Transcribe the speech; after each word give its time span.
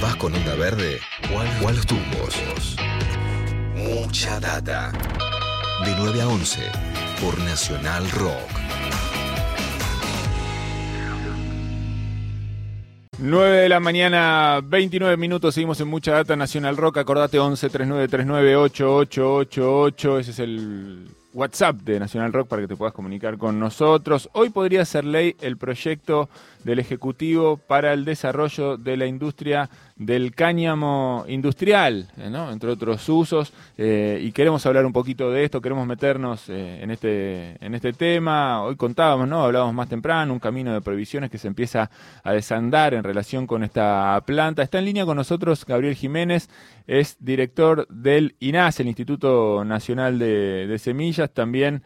¿Vas 0.00 0.16
con 0.16 0.34
onda 0.34 0.54
verde 0.56 0.98
o 1.34 1.68
a 1.68 1.72
los 1.72 1.86
tumbos? 1.86 2.76
Mucha 3.74 4.38
data. 4.40 4.92
De 5.84 5.94
9 5.96 6.20
a 6.20 6.28
11 6.28 6.60
por 7.20 7.38
Nacional 7.38 8.10
Rock. 8.10 8.50
9 13.18 13.56
de 13.56 13.68
la 13.70 13.80
mañana, 13.80 14.60
29 14.62 15.16
minutos, 15.16 15.54
seguimos 15.54 15.80
en 15.80 15.88
Mucha 15.88 16.12
Data 16.12 16.36
Nacional 16.36 16.76
Rock. 16.76 16.98
Acordate 16.98 17.38
11 17.38 17.70
39 17.70 18.08
39 18.08 18.56
8888. 18.56 20.18
Ese 20.18 20.30
es 20.32 20.38
el 20.38 21.08
WhatsApp 21.36 21.76
de 21.82 22.00
Nacional 22.00 22.32
Rock 22.32 22.48
para 22.48 22.62
que 22.62 22.68
te 22.68 22.76
puedas 22.76 22.94
comunicar 22.94 23.36
con 23.36 23.60
nosotros. 23.60 24.30
Hoy 24.32 24.48
podría 24.48 24.84
ser 24.86 25.04
ley 25.04 25.36
el 25.40 25.58
proyecto 25.58 26.30
del 26.64 26.78
Ejecutivo 26.78 27.58
para 27.58 27.92
el 27.92 28.06
desarrollo 28.06 28.78
de 28.78 28.96
la 28.96 29.06
industria 29.06 29.68
del 29.96 30.34
cáñamo 30.34 31.24
industrial, 31.26 32.06
eh, 32.18 32.30
entre 32.52 32.70
otros 32.70 33.08
usos, 33.08 33.52
eh, 33.78 34.20
y 34.22 34.30
queremos 34.32 34.64
hablar 34.66 34.84
un 34.84 34.92
poquito 34.92 35.30
de 35.30 35.44
esto, 35.44 35.62
queremos 35.62 35.86
meternos 35.86 36.50
eh, 36.50 36.82
en, 36.82 36.90
este, 36.90 37.56
en 37.64 37.74
este 37.74 37.94
tema. 37.94 38.62
Hoy 38.62 38.76
contábamos, 38.76 39.26
¿no? 39.26 39.42
hablábamos 39.42 39.74
más 39.74 39.88
temprano, 39.88 40.34
un 40.34 40.38
camino 40.38 40.74
de 40.74 40.82
prohibiciones 40.82 41.30
que 41.30 41.38
se 41.38 41.48
empieza 41.48 41.90
a 42.22 42.32
desandar 42.32 42.92
en 42.92 43.04
relación 43.04 43.46
con 43.46 43.64
esta 43.64 44.22
planta. 44.26 44.62
Está 44.62 44.78
en 44.78 44.84
línea 44.84 45.06
con 45.06 45.16
nosotros 45.16 45.64
Gabriel 45.64 45.94
Jiménez, 45.94 46.50
es 46.86 47.16
director 47.18 47.88
del 47.88 48.36
INAS, 48.38 48.78
el 48.80 48.88
Instituto 48.88 49.64
Nacional 49.64 50.18
de, 50.18 50.76
Semillas, 50.78 51.30
también, 51.30 51.82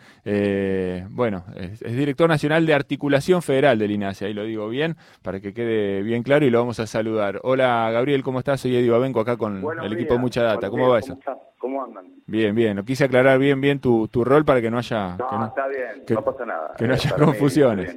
bueno, 1.11 1.45
es, 1.57 1.81
es, 1.81 1.97
director 1.97 2.29
nacional 2.29 2.67
de 2.67 2.75
articulación 2.75 3.41
federal 3.41 3.79
del 3.79 3.93
INAS, 3.93 4.21
ahí 4.23 4.35
lo 4.35 4.45
digo 4.45 4.69
bien, 4.69 4.97
para 5.23 5.41
que 5.41 5.55
quede 5.55 6.03
bien 6.03 6.23
claro 6.23 6.45
y 6.45 6.51
lo 6.51 6.59
vamos 6.59 6.81
a 6.81 6.87
saludar. 6.87 7.41
Hola 7.45 7.89
Gabriel, 7.91 8.00
¿cómo 8.23 8.39
estás? 8.39 8.61
Soy 8.61 8.77
Eddie 8.77 8.91
Babenco 8.91 9.21
acá 9.21 9.37
con 9.37 9.65
el 9.83 9.93
equipo 9.93 10.15
de 10.15 10.21
Mucha 10.21 10.43
Data. 10.43 10.71
¿Cómo 10.71 10.89
va 10.89 10.99
eso? 10.99 11.19
¿Cómo 11.61 11.85
andan? 11.85 12.07
Bien, 12.27 12.55
bien. 12.55 12.75
Lo 12.75 12.85
quise 12.87 13.05
aclarar 13.05 13.39
bien, 13.39 13.61
bien 13.61 13.81
tu, 13.81 14.09
tu 14.09 14.25
rol 14.25 14.47
para 14.47 14.63
que 14.63 14.71
no 14.71 14.79
haya... 14.79 15.15
No, 15.19 15.47
está 15.47 15.69
bien, 15.69 16.05
no 16.09 16.25
pasa 16.25 16.47
nada. 16.47 16.75
Que 16.79 16.89
no 16.89 16.95
haya 16.95 17.15
confusiones. 17.15 17.95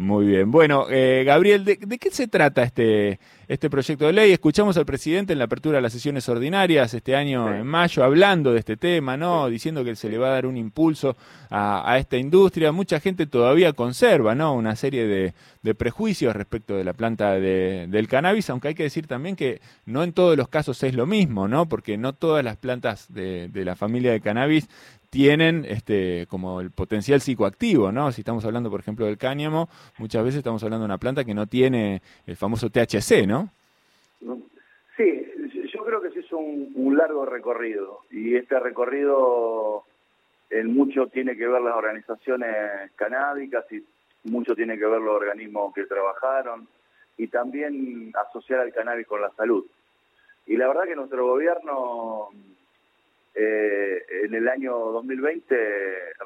Muy 0.00 0.24
bien. 0.24 0.50
Bueno, 0.50 0.86
eh, 0.88 1.24
Gabriel, 1.26 1.62
¿de, 1.62 1.76
qué 1.76 2.10
se 2.10 2.26
trata 2.26 2.62
este, 2.62 3.20
este 3.48 3.68
proyecto 3.68 4.06
de 4.06 4.14
ley? 4.14 4.32
Escuchamos 4.32 4.78
al 4.78 4.86
presidente 4.86 5.34
en 5.34 5.38
la 5.38 5.44
apertura 5.44 5.76
de 5.76 5.82
las 5.82 5.92
sesiones 5.92 6.26
ordinarias 6.26 6.94
este 6.94 7.14
año 7.14 7.54
en 7.54 7.66
mayo 7.66 8.02
hablando 8.02 8.54
de 8.54 8.60
este 8.60 8.78
tema, 8.78 9.18
¿no? 9.18 9.50
Diciendo 9.50 9.84
que 9.84 9.94
se 9.96 10.08
le 10.08 10.16
va 10.16 10.28
a 10.28 10.30
dar 10.30 10.46
un 10.46 10.56
impulso 10.56 11.18
a, 11.50 11.98
esta 11.98 12.16
industria. 12.16 12.72
Mucha 12.72 12.98
gente 12.98 13.26
todavía 13.26 13.74
conserva, 13.74 14.34
¿no? 14.34 14.54
Una 14.54 14.74
serie 14.74 15.06
de, 15.06 15.74
prejuicios 15.74 16.34
respecto 16.34 16.76
de 16.76 16.84
la 16.84 16.94
planta 16.94 17.34
del 17.34 18.08
cannabis, 18.08 18.48
aunque 18.48 18.68
hay 18.68 18.74
que 18.74 18.84
decir 18.84 19.06
también 19.06 19.36
que 19.36 19.60
no 19.84 20.02
en 20.02 20.14
todos 20.14 20.34
los 20.34 20.48
casos 20.48 20.82
es 20.82 20.94
lo 20.94 21.04
mismo, 21.04 21.46
¿no? 21.46 21.68
Porque 21.68 21.98
no 21.98 22.14
todas 22.14 22.42
las 22.42 22.56
plantas 22.56 22.79
de, 22.80 23.50
la 23.52 23.76
familia 23.76 24.12
de 24.12 24.20
cannabis 24.20 24.68
tienen 25.10 25.64
este, 25.68 26.26
como 26.28 26.60
el 26.60 26.70
potencial 26.70 27.20
psicoactivo, 27.20 27.90
¿no? 27.90 28.12
Si 28.12 28.20
estamos 28.20 28.44
hablando, 28.44 28.70
por 28.70 28.80
ejemplo, 28.80 29.06
del 29.06 29.18
cáñamo, 29.18 29.68
muchas 29.98 30.24
veces 30.24 30.38
estamos 30.38 30.62
hablando 30.62 30.84
de 30.84 30.86
una 30.86 30.98
planta 30.98 31.24
que 31.24 31.34
no 31.34 31.46
tiene 31.46 32.00
el 32.26 32.36
famoso 32.36 32.70
THC, 32.70 33.26
¿no? 33.26 33.50
Sí, 34.96 35.26
yo 35.72 35.84
creo 35.84 36.00
que 36.00 36.10
se 36.10 36.20
hizo 36.20 36.36
un, 36.38 36.96
largo 36.96 37.24
recorrido 37.24 38.00
y 38.10 38.36
este 38.36 38.58
recorrido 38.60 39.84
en 40.50 40.74
mucho 40.74 41.06
tiene 41.06 41.36
que 41.36 41.46
ver 41.46 41.62
las 41.62 41.74
organizaciones 41.74 42.90
canábicas 42.96 43.64
y 43.72 43.82
mucho 44.24 44.54
tiene 44.54 44.76
que 44.76 44.84
ver 44.86 45.00
los 45.00 45.14
organismos 45.14 45.72
que 45.72 45.86
trabajaron 45.86 46.68
y 47.16 47.28
también 47.28 48.12
asociar 48.28 48.60
al 48.60 48.72
cannabis 48.72 49.06
con 49.06 49.22
la 49.22 49.30
salud. 49.30 49.64
Y 50.46 50.56
la 50.56 50.68
verdad 50.68 50.84
que 50.84 50.96
nuestro 50.96 51.26
gobierno 51.26 52.28
eh, 53.34 54.04
en 54.24 54.34
el 54.34 54.48
año 54.48 54.76
2020 54.76 55.56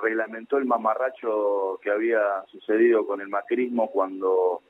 reglamentó 0.02 0.56
el 0.58 0.64
mamarracho 0.64 1.78
que 1.82 1.90
había 1.90 2.42
sucedido 2.50 3.06
con 3.06 3.20
el 3.20 3.28
macrismo 3.28 3.90
cuando 3.90 4.62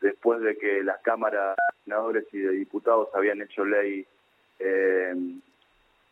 después 0.00 0.40
de 0.40 0.56
que 0.56 0.82
las 0.82 1.00
cámaras 1.00 1.56
de 1.56 1.84
senadores 1.84 2.24
y 2.32 2.38
de 2.38 2.52
diputados 2.52 3.08
habían 3.14 3.40
hecho 3.40 3.64
ley 3.64 4.06
eh, 4.58 5.14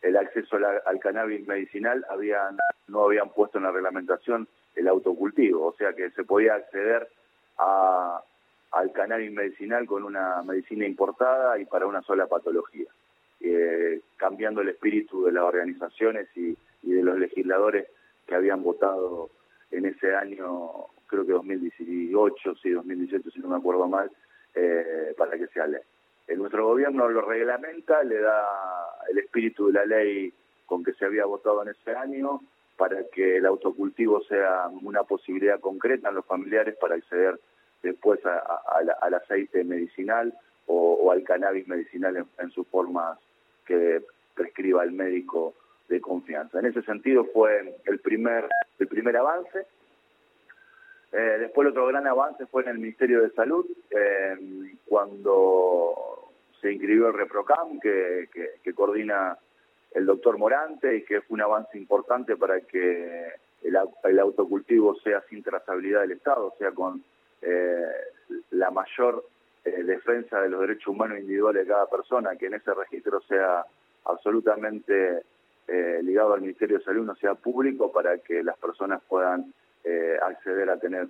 el 0.01 0.17
acceso 0.17 0.57
al 0.85 0.99
cannabis 0.99 1.45
medicinal, 1.45 2.05
habían 2.09 2.57
no 2.87 3.05
habían 3.05 3.29
puesto 3.29 3.57
en 3.57 3.65
la 3.65 3.71
reglamentación 3.71 4.47
el 4.75 4.87
autocultivo, 4.87 5.67
o 5.67 5.73
sea 5.73 5.93
que 5.93 6.09
se 6.11 6.23
podía 6.23 6.55
acceder 6.55 7.07
a, 7.57 8.21
al 8.71 8.91
cannabis 8.91 9.31
medicinal 9.31 9.85
con 9.85 10.03
una 10.03 10.41
medicina 10.43 10.85
importada 10.85 11.59
y 11.59 11.65
para 11.65 11.85
una 11.85 12.01
sola 12.01 12.27
patología. 12.27 12.87
Eh, 13.41 14.01
cambiando 14.17 14.59
el 14.61 14.69
espíritu 14.69 15.23
de 15.23 15.31
las 15.31 15.43
organizaciones 15.43 16.27
y, 16.35 16.57
de 16.81 17.03
los 17.03 17.17
legisladores 17.17 17.87
que 18.27 18.35
habían 18.35 18.61
votado 18.63 19.29
en 19.71 19.85
ese 19.85 20.13
año, 20.13 20.87
creo 21.07 21.25
que 21.25 21.31
2018, 21.31 22.55
sí, 22.55 22.71
2018, 22.71 23.31
si 23.31 23.39
no 23.39 23.47
me 23.47 23.57
acuerdo 23.57 23.87
mal, 23.87 24.11
eh, 24.55 25.13
para 25.17 25.37
que 25.37 25.47
sea 25.47 25.67
ley. 25.67 25.81
En 26.27 26.39
nuestro 26.39 26.67
gobierno 26.67 27.07
lo 27.07 27.21
reglamenta, 27.21 28.03
le 28.03 28.19
da 28.19 28.45
el 29.09 29.19
espíritu 29.19 29.67
de 29.67 29.73
la 29.73 29.85
ley 29.85 30.33
con 30.65 30.83
que 30.83 30.93
se 30.93 31.05
había 31.05 31.25
votado 31.25 31.63
en 31.63 31.69
ese 31.69 31.91
año 31.95 32.41
para 32.77 33.03
que 33.11 33.37
el 33.37 33.45
autocultivo 33.45 34.21
sea 34.23 34.69
una 34.81 35.03
posibilidad 35.03 35.59
concreta 35.59 36.09
en 36.09 36.15
los 36.15 36.25
familiares 36.25 36.75
para 36.79 36.95
acceder 36.95 37.39
después 37.81 38.19
al 38.25 39.13
aceite 39.13 39.63
medicinal 39.63 40.33
o, 40.67 41.11
al 41.11 41.23
cannabis 41.23 41.67
medicinal 41.67 42.17
en, 42.17 42.25
en 42.37 42.51
sus 42.51 42.67
formas 42.67 43.17
que 43.69 44.01
prescriba 44.33 44.83
el 44.83 44.91
médico 44.91 45.53
de 45.87 46.01
confianza. 46.01 46.59
En 46.59 46.65
ese 46.65 46.81
sentido 46.81 47.25
fue 47.25 47.75
el 47.85 47.99
primer, 47.99 48.47
el 48.79 48.87
primer 48.87 49.15
avance. 49.15 49.65
Eh, 51.11 51.37
después 51.39 51.65
el 51.65 51.71
otro 51.71 51.87
gran 51.87 52.07
avance 52.07 52.45
fue 52.47 52.63
en 52.63 52.69
el 52.69 52.79
Ministerio 52.79 53.21
de 53.21 53.29
Salud, 53.31 53.65
eh, 53.91 54.35
cuando 54.85 56.29
se 56.61 56.71
inscribió 56.71 57.07
el 57.07 57.13
ReproCam, 57.13 57.79
que, 57.79 58.27
coordina 58.75 59.37
el 59.91 60.05
doctor 60.05 60.37
Morante 60.37 60.97
y 60.97 61.03
que 61.03 61.21
fue 61.21 61.35
un 61.35 61.41
avance 61.41 61.77
importante 61.77 62.35
para 62.35 62.61
que 62.61 63.33
el, 63.63 64.19
autocultivo 64.19 64.95
sea 64.99 65.21
sin 65.29 65.43
trazabilidad 65.43 66.01
del 66.01 66.11
Estado, 66.11 66.53
sea 66.57 66.71
con 66.71 67.03
eh, 67.41 67.85
la 68.51 68.69
mayor 68.71 69.23
eh, 69.65 69.83
defensa 69.83 70.41
de 70.41 70.49
los 70.49 70.61
derechos 70.61 70.87
humanos 70.87 71.19
individuales 71.19 71.65
de 71.65 71.73
cada 71.73 71.85
persona, 71.87 72.35
que 72.35 72.47
en 72.47 72.55
ese 72.55 72.73
registro 72.73 73.21
sea 73.21 73.65
absolutamente 74.05 75.23
eh, 75.67 75.99
ligado 76.01 76.33
al 76.33 76.41
Ministerio 76.41 76.79
de 76.79 76.83
Salud, 76.83 77.05
no 77.05 77.15
sea 77.15 77.35
público, 77.35 77.91
para 77.91 78.17
que 78.19 78.43
las 78.43 78.57
personas 78.57 79.01
puedan 79.07 79.53
eh, 79.83 80.17
acceder 80.21 80.69
a 80.69 80.79
tener 80.79 81.07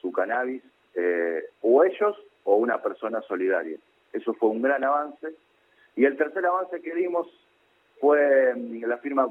su 0.00 0.12
cannabis, 0.12 0.62
o 1.62 1.84
ellos 1.84 2.16
o 2.44 2.56
una 2.56 2.82
persona 2.82 3.22
solidaria. 3.22 3.78
Eso 4.12 4.34
fue 4.34 4.50
un 4.50 4.60
gran 4.60 4.84
avance. 4.84 5.34
Y 5.96 6.04
el 6.04 6.16
tercer 6.16 6.44
avance 6.44 6.82
que 6.82 6.94
dimos 6.94 7.28
fue 8.00 8.54
mm, 8.54 8.84
la 8.84 8.98
firma 8.98 9.26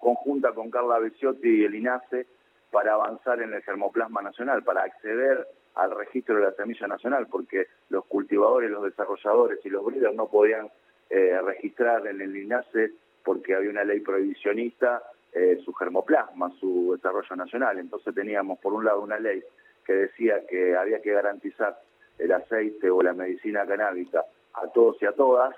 conjunta 0.00 0.52
con 0.52 0.70
Carla 0.70 0.98
Becciotti 1.00 1.48
y 1.48 1.64
el 1.64 1.74
INACE 1.74 2.26
para 2.70 2.94
avanzar 2.94 3.42
en 3.42 3.52
el 3.52 3.62
germoplasma 3.62 4.22
nacional, 4.22 4.62
para 4.62 4.82
acceder 4.82 5.46
al 5.74 5.96
registro 5.96 6.36
de 6.36 6.42
la 6.42 6.52
semilla 6.52 6.86
nacional, 6.86 7.26
porque 7.30 7.66
los 7.88 8.04
cultivadores, 8.06 8.70
los 8.70 8.84
desarrolladores 8.84 9.58
y 9.64 9.70
los 9.70 9.84
breeders 9.84 10.14
no 10.14 10.28
podían 10.28 10.68
eh, 11.10 11.40
registrar 11.42 12.06
en 12.06 12.20
el 12.20 12.36
INASE 12.36 12.92
porque 13.24 13.54
había 13.54 13.70
una 13.70 13.84
ley 13.84 14.00
prohibicionista 14.00 15.02
eh, 15.32 15.60
su 15.64 15.72
germoplasma, 15.72 16.50
su 16.60 16.92
desarrollo 16.94 17.36
nacional. 17.36 17.78
Entonces 17.78 18.14
teníamos, 18.14 18.58
por 18.58 18.74
un 18.74 18.84
lado, 18.84 19.00
una 19.00 19.18
ley 19.18 19.42
que 19.84 19.94
decía 19.94 20.46
que 20.46 20.76
había 20.76 21.00
que 21.00 21.12
garantizar 21.12 21.80
el 22.18 22.32
aceite 22.32 22.90
o 22.90 23.02
la 23.02 23.14
medicina 23.14 23.66
canábica 23.66 24.24
a 24.54 24.68
todos 24.68 25.00
y 25.00 25.06
a 25.06 25.12
todas, 25.12 25.56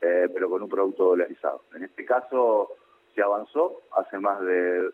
eh, 0.00 0.28
pero 0.32 0.48
con 0.48 0.62
un 0.62 0.68
producto 0.68 1.04
dolarizado. 1.04 1.62
En 1.74 1.84
este 1.84 2.04
caso 2.04 2.70
se 3.14 3.22
avanzó, 3.22 3.82
hace 3.96 4.18
más 4.18 4.40
de 4.42 4.90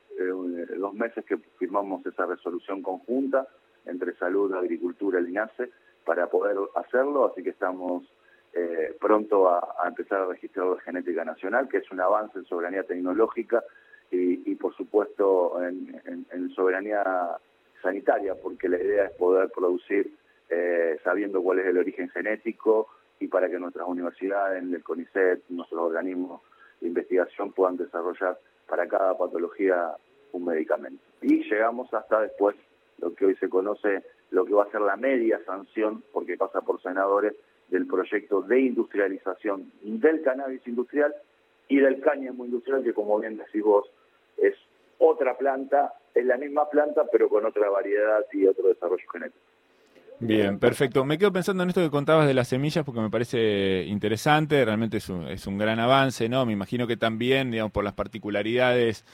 dos 0.78 0.94
meses 0.94 1.24
que 1.26 1.36
firmamos 1.58 2.04
esa 2.06 2.24
resolución 2.24 2.82
conjunta, 2.82 3.46
entre 3.86 4.14
salud, 4.14 4.52
agricultura, 4.54 5.18
el 5.18 5.28
INASE, 5.28 5.70
para 6.04 6.28
poder 6.28 6.56
hacerlo, 6.76 7.26
así 7.26 7.42
que 7.42 7.50
estamos 7.50 8.04
eh, 8.52 8.96
pronto 9.00 9.50
a, 9.50 9.74
empezar 9.86 10.22
a 10.22 10.26
registrar 10.26 10.66
la 10.66 10.80
genética 10.80 11.24
nacional, 11.24 11.68
que 11.68 11.78
es 11.78 11.90
un 11.90 12.00
avance 12.00 12.38
en 12.38 12.46
soberanía 12.46 12.84
tecnológica 12.84 13.62
y, 14.10 14.54
por 14.54 14.74
supuesto 14.76 15.60
en, 15.62 16.50
soberanía 16.54 17.02
sanitaria, 17.82 18.34
porque 18.34 18.68
la 18.68 18.78
idea 18.78 19.06
es 19.06 19.12
poder 19.12 19.50
producir 19.50 20.10
eh, 20.48 20.96
sabiendo 21.02 21.42
cuál 21.42 21.58
es 21.58 21.66
el 21.66 21.76
origen 21.76 22.08
genético 22.08 22.88
y 23.18 23.26
para 23.26 23.50
que 23.50 23.58
nuestras 23.58 23.86
universidades, 23.86 24.62
el 24.62 24.82
CONICET, 24.82 25.42
nuestros 25.50 25.80
organismos 25.80 26.40
de 26.80 26.88
investigación 26.88 27.52
puedan 27.52 27.76
desarrollar 27.76 28.38
para 28.68 28.86
cada 28.86 29.18
patología 29.18 29.94
un 30.32 30.44
medicamento. 30.44 31.02
Y 31.20 31.42
llegamos 31.44 31.92
hasta 31.92 32.22
después 32.22 32.56
lo 32.98 33.14
que 33.14 33.26
hoy 33.26 33.36
se 33.36 33.48
conoce, 33.48 34.02
lo 34.30 34.44
que 34.44 34.54
va 34.54 34.64
a 34.64 34.70
ser 34.70 34.80
la 34.80 34.96
media 34.96 35.40
sanción, 35.44 36.02
porque 36.12 36.36
pasa 36.36 36.60
por 36.60 36.80
senadores, 36.82 37.34
del 37.68 37.86
proyecto 37.86 38.42
de 38.42 38.60
industrialización 38.60 39.72
del 39.82 40.22
cannabis 40.22 40.66
industrial 40.66 41.14
y 41.68 41.78
del 41.78 42.00
cáñamo 42.00 42.44
industrial, 42.44 42.82
que 42.84 42.94
como 42.94 43.18
bien 43.18 43.36
decís 43.36 43.62
vos, 43.62 43.86
es 44.36 44.54
otra 44.98 45.36
planta, 45.36 45.92
es 46.14 46.24
la 46.24 46.36
misma 46.36 46.68
planta, 46.70 47.02
pero 47.10 47.28
con 47.28 47.44
otra 47.44 47.68
variedad 47.68 48.24
y 48.32 48.46
otro 48.46 48.68
desarrollo 48.68 49.04
genético. 49.10 49.44
Bien, 50.18 50.58
perfecto. 50.58 51.04
Me 51.04 51.18
quedo 51.18 51.30
pensando 51.30 51.62
en 51.62 51.68
esto 51.68 51.82
que 51.82 51.90
contabas 51.90 52.26
de 52.26 52.32
las 52.32 52.48
semillas 52.48 52.84
porque 52.86 53.00
me 53.00 53.10
parece 53.10 53.84
interesante, 53.86 54.64
realmente 54.64 54.96
es 54.96 55.10
un, 55.10 55.28
es 55.28 55.46
un 55.46 55.58
gran 55.58 55.78
avance, 55.78 56.28
¿no? 56.28 56.46
Me 56.46 56.52
imagino 56.52 56.86
que 56.86 56.96
también, 56.96 57.50
digamos, 57.50 57.72
por 57.72 57.84
las 57.84 57.92
particularidades 57.92 59.04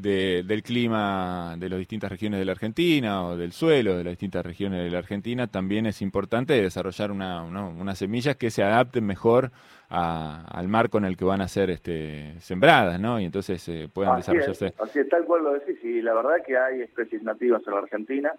del 0.00 0.62
clima 0.62 1.56
de 1.58 1.68
las 1.68 1.78
distintas 1.78 2.10
regiones 2.10 2.40
de 2.40 2.44
la 2.44 2.52
Argentina 2.52 3.24
o 3.26 3.36
del 3.36 3.52
suelo 3.52 3.96
de 3.96 4.04
las 4.04 4.12
distintas 4.12 4.44
regiones 4.44 4.82
de 4.82 4.90
la 4.90 4.98
Argentina, 4.98 5.46
también 5.46 5.86
es 5.86 6.02
importante 6.02 6.54
desarrollar 6.54 7.10
una, 7.12 7.42
unas 7.42 7.98
semillas 7.98 8.36
que 8.36 8.50
se 8.50 8.62
adapten 8.62 9.06
mejor 9.06 9.50
al 9.90 10.68
marco 10.68 10.98
en 10.98 11.04
el 11.04 11.16
que 11.16 11.24
van 11.24 11.40
a 11.40 11.48
ser 11.48 11.70
este, 11.70 12.38
sembradas, 12.40 13.00
¿no? 13.00 13.20
Y 13.20 13.24
entonces 13.24 13.66
eh, 13.68 13.88
puedan 13.92 14.16
desarrollarse. 14.16 14.72
así 14.78 15.00
es, 15.00 15.08
tal 15.08 15.24
cual 15.24 15.42
lo 15.42 15.52
decís, 15.54 15.82
y 15.82 16.00
la 16.00 16.14
verdad 16.14 16.36
que 16.46 16.56
hay 16.56 16.82
especies 16.82 17.22
nativas 17.24 17.62
en 17.66 17.74
la 17.74 17.80
Argentina, 17.80 18.32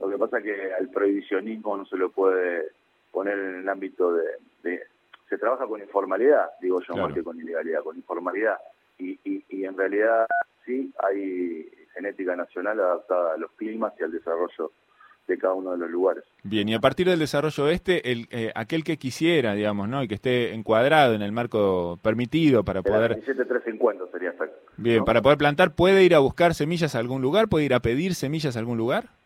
lo 0.00 0.08
que 0.08 0.16
pasa 0.16 0.40
que 0.40 0.72
al 0.72 0.88
prohibicionismo 0.88 1.76
no 1.76 1.84
se 1.84 1.96
lo 1.96 2.10
puede 2.10 2.68
poner 3.10 3.38
en 3.38 3.56
el 3.56 3.68
ámbito 3.68 4.14
de... 4.14 4.80
se 5.28 5.38
trabaja 5.38 5.66
con 5.66 5.80
informalidad, 5.80 6.46
digo 6.62 6.80
yo, 6.80 6.96
más 6.96 7.12
que 7.12 7.22
con 7.22 7.38
ilegalidad, 7.38 7.82
con 7.82 7.96
informalidad. 7.96 8.56
Y, 9.00 9.18
y, 9.24 9.44
y 9.48 9.64
en 9.64 9.76
realidad 9.76 10.26
sí 10.64 10.92
hay 11.02 11.68
genética 11.94 12.36
nacional 12.36 12.78
adaptada 12.78 13.34
a 13.34 13.36
los 13.38 13.50
climas 13.52 13.92
y 13.98 14.04
al 14.04 14.12
desarrollo 14.12 14.72
de 15.26 15.38
cada 15.38 15.54
uno 15.54 15.72
de 15.72 15.78
los 15.78 15.90
lugares. 15.90 16.24
Bien, 16.42 16.68
y 16.68 16.74
a 16.74 16.80
partir 16.80 17.08
del 17.08 17.18
desarrollo 17.18 17.68
este, 17.68 18.12
el, 18.12 18.26
eh, 18.30 18.52
aquel 18.54 18.84
que 18.84 18.96
quisiera, 18.96 19.54
digamos, 19.54 19.88
¿no? 19.88 20.02
Y 20.02 20.08
que 20.08 20.14
esté 20.14 20.54
encuadrado 20.54 21.14
en 21.14 21.22
el 21.22 21.32
marco 21.32 21.98
permitido 22.02 22.64
para 22.64 22.82
poder... 22.82 23.14
27350 23.14 24.10
sería 24.12 24.30
exacto. 24.30 24.56
Bien, 24.76 25.04
para 25.04 25.22
poder 25.22 25.38
plantar, 25.38 25.74
¿puede 25.74 26.04
ir 26.04 26.14
a 26.14 26.18
buscar 26.18 26.54
semillas 26.54 26.94
a 26.94 26.98
algún 26.98 27.22
lugar? 27.22 27.48
¿Puede 27.48 27.64
ir 27.64 27.74
a 27.74 27.80
pedir 27.80 28.14
semillas 28.14 28.56
a 28.56 28.58
algún 28.58 28.76
lugar? 28.76 29.19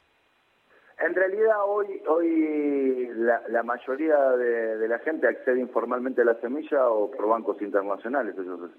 En 1.05 1.15
realidad 1.15 1.57
hoy 1.67 2.01
hoy 2.07 3.11
la, 3.15 3.63
mayoría 3.63 4.19
de, 4.39 4.89
la 4.89 4.99
gente 5.01 5.29
accede 5.29 5.61
informalmente 5.61 6.23
a 6.23 6.25
la 6.25 6.41
semilla 6.41 6.89
o 6.89 7.11
por 7.11 7.29
bancos 7.29 7.61
internacionales, 7.61 8.35
eso 8.39 8.71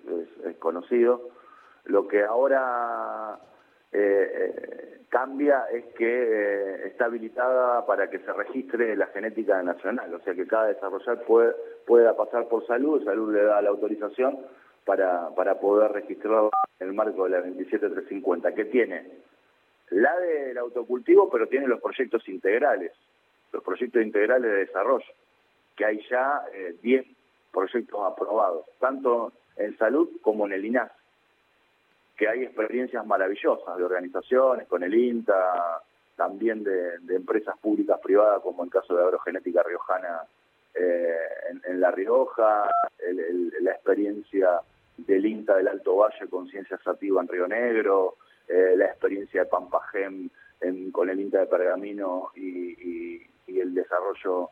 es 0.44 0.58
conocido. 0.58 1.30
Lo 1.84 2.08
que 2.08 2.24
ahora 2.24 3.38
eh, 3.92 4.32
eh, 4.34 5.02
cambia 5.08 5.66
es 5.72 5.86
que 5.94 6.08
eh, 6.08 6.88
está 6.88 7.06
habilitada 7.06 7.86
para 7.86 8.10
que 8.10 8.18
se 8.18 8.34
registre 8.34 8.96
la 8.96 9.06
genética 9.08 9.62
nacional, 9.62 10.12
o 10.12 10.20
sea 10.22 10.34
que 10.34 10.48
cada 10.48 10.66
desarrollar 10.66 11.22
puede, 11.26 11.54
pueda 11.86 12.18
pasar 12.18 12.48
por 12.48 12.66
salud, 12.66 13.06
salud 13.06 13.36
le 13.36 13.44
da 13.44 13.62
la 13.62 13.70
autorización 13.70 14.40
para, 14.84 15.30
para 15.36 15.60
poder 15.60 15.92
registrar 15.92 16.50
en 16.80 16.88
el 16.88 16.94
marco 16.96 17.26
de 17.26 17.30
la 17.30 17.42
27350, 17.42 18.56
que 18.56 18.66
tiene 18.66 19.12
la 19.90 20.18
del 20.20 20.58
autocultivo, 20.58 21.30
pero 21.30 21.48
tiene 21.48 21.68
los 21.68 21.82
proyectos 21.82 22.28
integrales, 22.28 22.92
los 23.52 23.64
proyectos 23.64 24.02
integrales 24.02 24.52
de 24.52 24.58
desarrollo, 24.66 25.06
que 25.76 25.86
hay 25.86 26.06
ya 26.10 26.42
10 26.82 27.06
proyectos 27.52 28.00
aprobados, 28.04 28.66
tanto 28.80 29.32
en 29.58 29.78
salud 29.78 30.10
como 30.22 30.46
en 30.46 30.54
el 30.54 30.66
INAS 30.66 30.92
que 32.18 32.28
hay 32.28 32.44
experiencias 32.44 33.06
maravillosas 33.06 33.78
de 33.78 33.84
organizaciones, 33.84 34.68
con 34.68 34.84
el 34.84 34.94
INTA, 34.94 35.82
también 36.16 36.64
de, 36.64 36.96
empresas 37.10 37.58
públicas 37.58 38.00
privadas, 38.02 38.42
como 38.42 38.64
el 38.64 38.70
caso 38.70 38.96
de 38.96 39.04
Agrogenética 39.04 39.64
Riojana 39.64 40.22
eh, 40.74 41.18
en, 41.68 41.82
La 41.82 41.92
Rioja, 41.92 42.70
la 43.62 43.72
experiencia 43.72 44.62
del 44.98 45.26
INTA 45.26 45.58
del 45.58 45.68
Alto 45.68 45.98
Valle 45.98 46.28
con 46.30 46.48
Ciencia 46.48 46.80
Sativa 46.84 47.22
en 47.22 47.28
Río 47.28 47.48
Negro, 47.48 48.16
eh, 48.48 48.76
la 48.76 48.86
experiencia 48.86 49.44
de 49.44 49.50
Pampagem 49.50 50.30
con 50.92 51.10
el 51.10 51.20
INTA 51.20 51.42
de 51.42 51.48
Pergamino 51.48 52.32
y, 52.36 53.22
el 53.48 53.74
desarrollo 53.74 54.50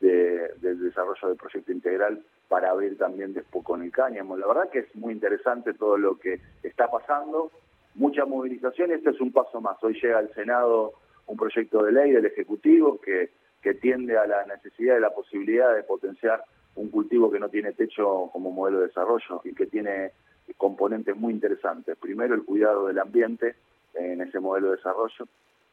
del 0.00 0.80
desarrollo 0.80 1.28
del 1.28 1.36
proyecto 1.36 1.72
integral 1.72 2.22
para 2.48 2.70
abrir 2.70 2.96
también 2.96 3.34
después 3.34 3.64
con 3.64 3.82
el 3.82 3.90
cáñamo. 3.90 4.36
La 4.36 4.46
verdad 4.46 4.70
que 4.70 4.80
es 4.80 4.94
muy 4.94 5.12
interesante 5.12 5.74
todo 5.74 5.98
lo 5.98 6.18
que 6.18 6.40
está 6.62 6.88
pasando, 6.88 7.50
mucha 7.94 8.24
movilización 8.24 8.90
y 8.90 8.94
este 8.94 9.10
es 9.10 9.20
un 9.20 9.32
paso 9.32 9.60
más. 9.60 9.82
Hoy 9.82 9.98
llega 10.00 10.18
al 10.18 10.32
Senado 10.34 10.92
un 11.26 11.36
proyecto 11.36 11.82
de 11.82 11.92
ley 11.92 12.12
del 12.12 12.26
Ejecutivo 12.26 13.00
que, 13.00 13.30
que 13.60 13.74
tiende 13.74 14.16
a 14.16 14.26
la 14.26 14.46
necesidad 14.46 14.96
y 14.96 15.00
la 15.00 15.10
posibilidad 15.10 15.74
de 15.74 15.82
potenciar 15.82 16.42
un 16.76 16.90
cultivo 16.90 17.30
que 17.30 17.40
no 17.40 17.48
tiene 17.48 17.72
techo 17.72 18.30
como 18.32 18.50
modelo 18.50 18.80
de 18.80 18.86
desarrollo 18.86 19.40
y 19.44 19.52
que 19.52 19.66
tiene 19.66 20.12
componentes 20.56 21.16
muy 21.16 21.32
interesantes. 21.32 21.96
Primero, 21.98 22.34
el 22.34 22.44
cuidado 22.44 22.86
del 22.86 22.98
ambiente 22.98 23.56
en 23.94 24.20
ese 24.20 24.40
modelo 24.40 24.70
de 24.70 24.76
desarrollo, 24.76 25.26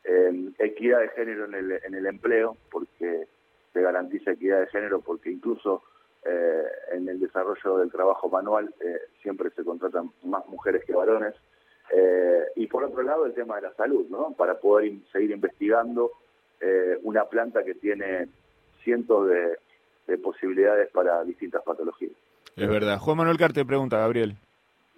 eh, 0.03 0.51
equidad 0.59 0.99
de 0.99 1.09
género 1.09 1.45
en 1.45 1.53
el, 1.53 1.71
en 1.83 1.95
el 1.95 2.05
empleo, 2.05 2.57
porque 2.71 3.27
se 3.73 3.81
garantiza 3.81 4.31
equidad 4.31 4.61
de 4.61 4.67
género, 4.67 5.01
porque 5.01 5.29
incluso 5.31 5.83
eh, 6.27 6.63
en 6.93 7.07
el 7.07 7.19
desarrollo 7.19 7.77
del 7.77 7.91
trabajo 7.91 8.27
manual 8.29 8.73
eh, 8.79 8.97
siempre 9.21 9.51
se 9.51 9.63
contratan 9.63 10.09
más 10.23 10.47
mujeres 10.47 10.83
que 10.83 10.93
varones. 10.93 11.35
Eh, 11.95 12.45
y 12.55 12.65
por 12.65 12.83
otro 12.83 13.03
lado, 13.03 13.27
el 13.27 13.35
tema 13.35 13.57
de 13.57 13.63
la 13.63 13.73
salud, 13.75 14.07
¿no? 14.09 14.31
Para 14.31 14.59
poder 14.59 14.91
seguir 15.11 15.31
investigando 15.31 16.11
una 17.03 17.25
planta 17.25 17.63
que 17.63 17.75
tiene 17.75 18.27
cientos 18.83 19.29
de, 19.29 20.17
posibilidades 20.17 20.89
para 20.89 21.23
distintas 21.23 21.61
patologías. 21.61 22.13
Es 22.55 22.67
verdad. 22.67 22.97
Juan 22.97 23.17
Manuel 23.17 23.37
Carte 23.37 23.63
pregunta, 23.65 23.99
Gabriel. 23.99 24.35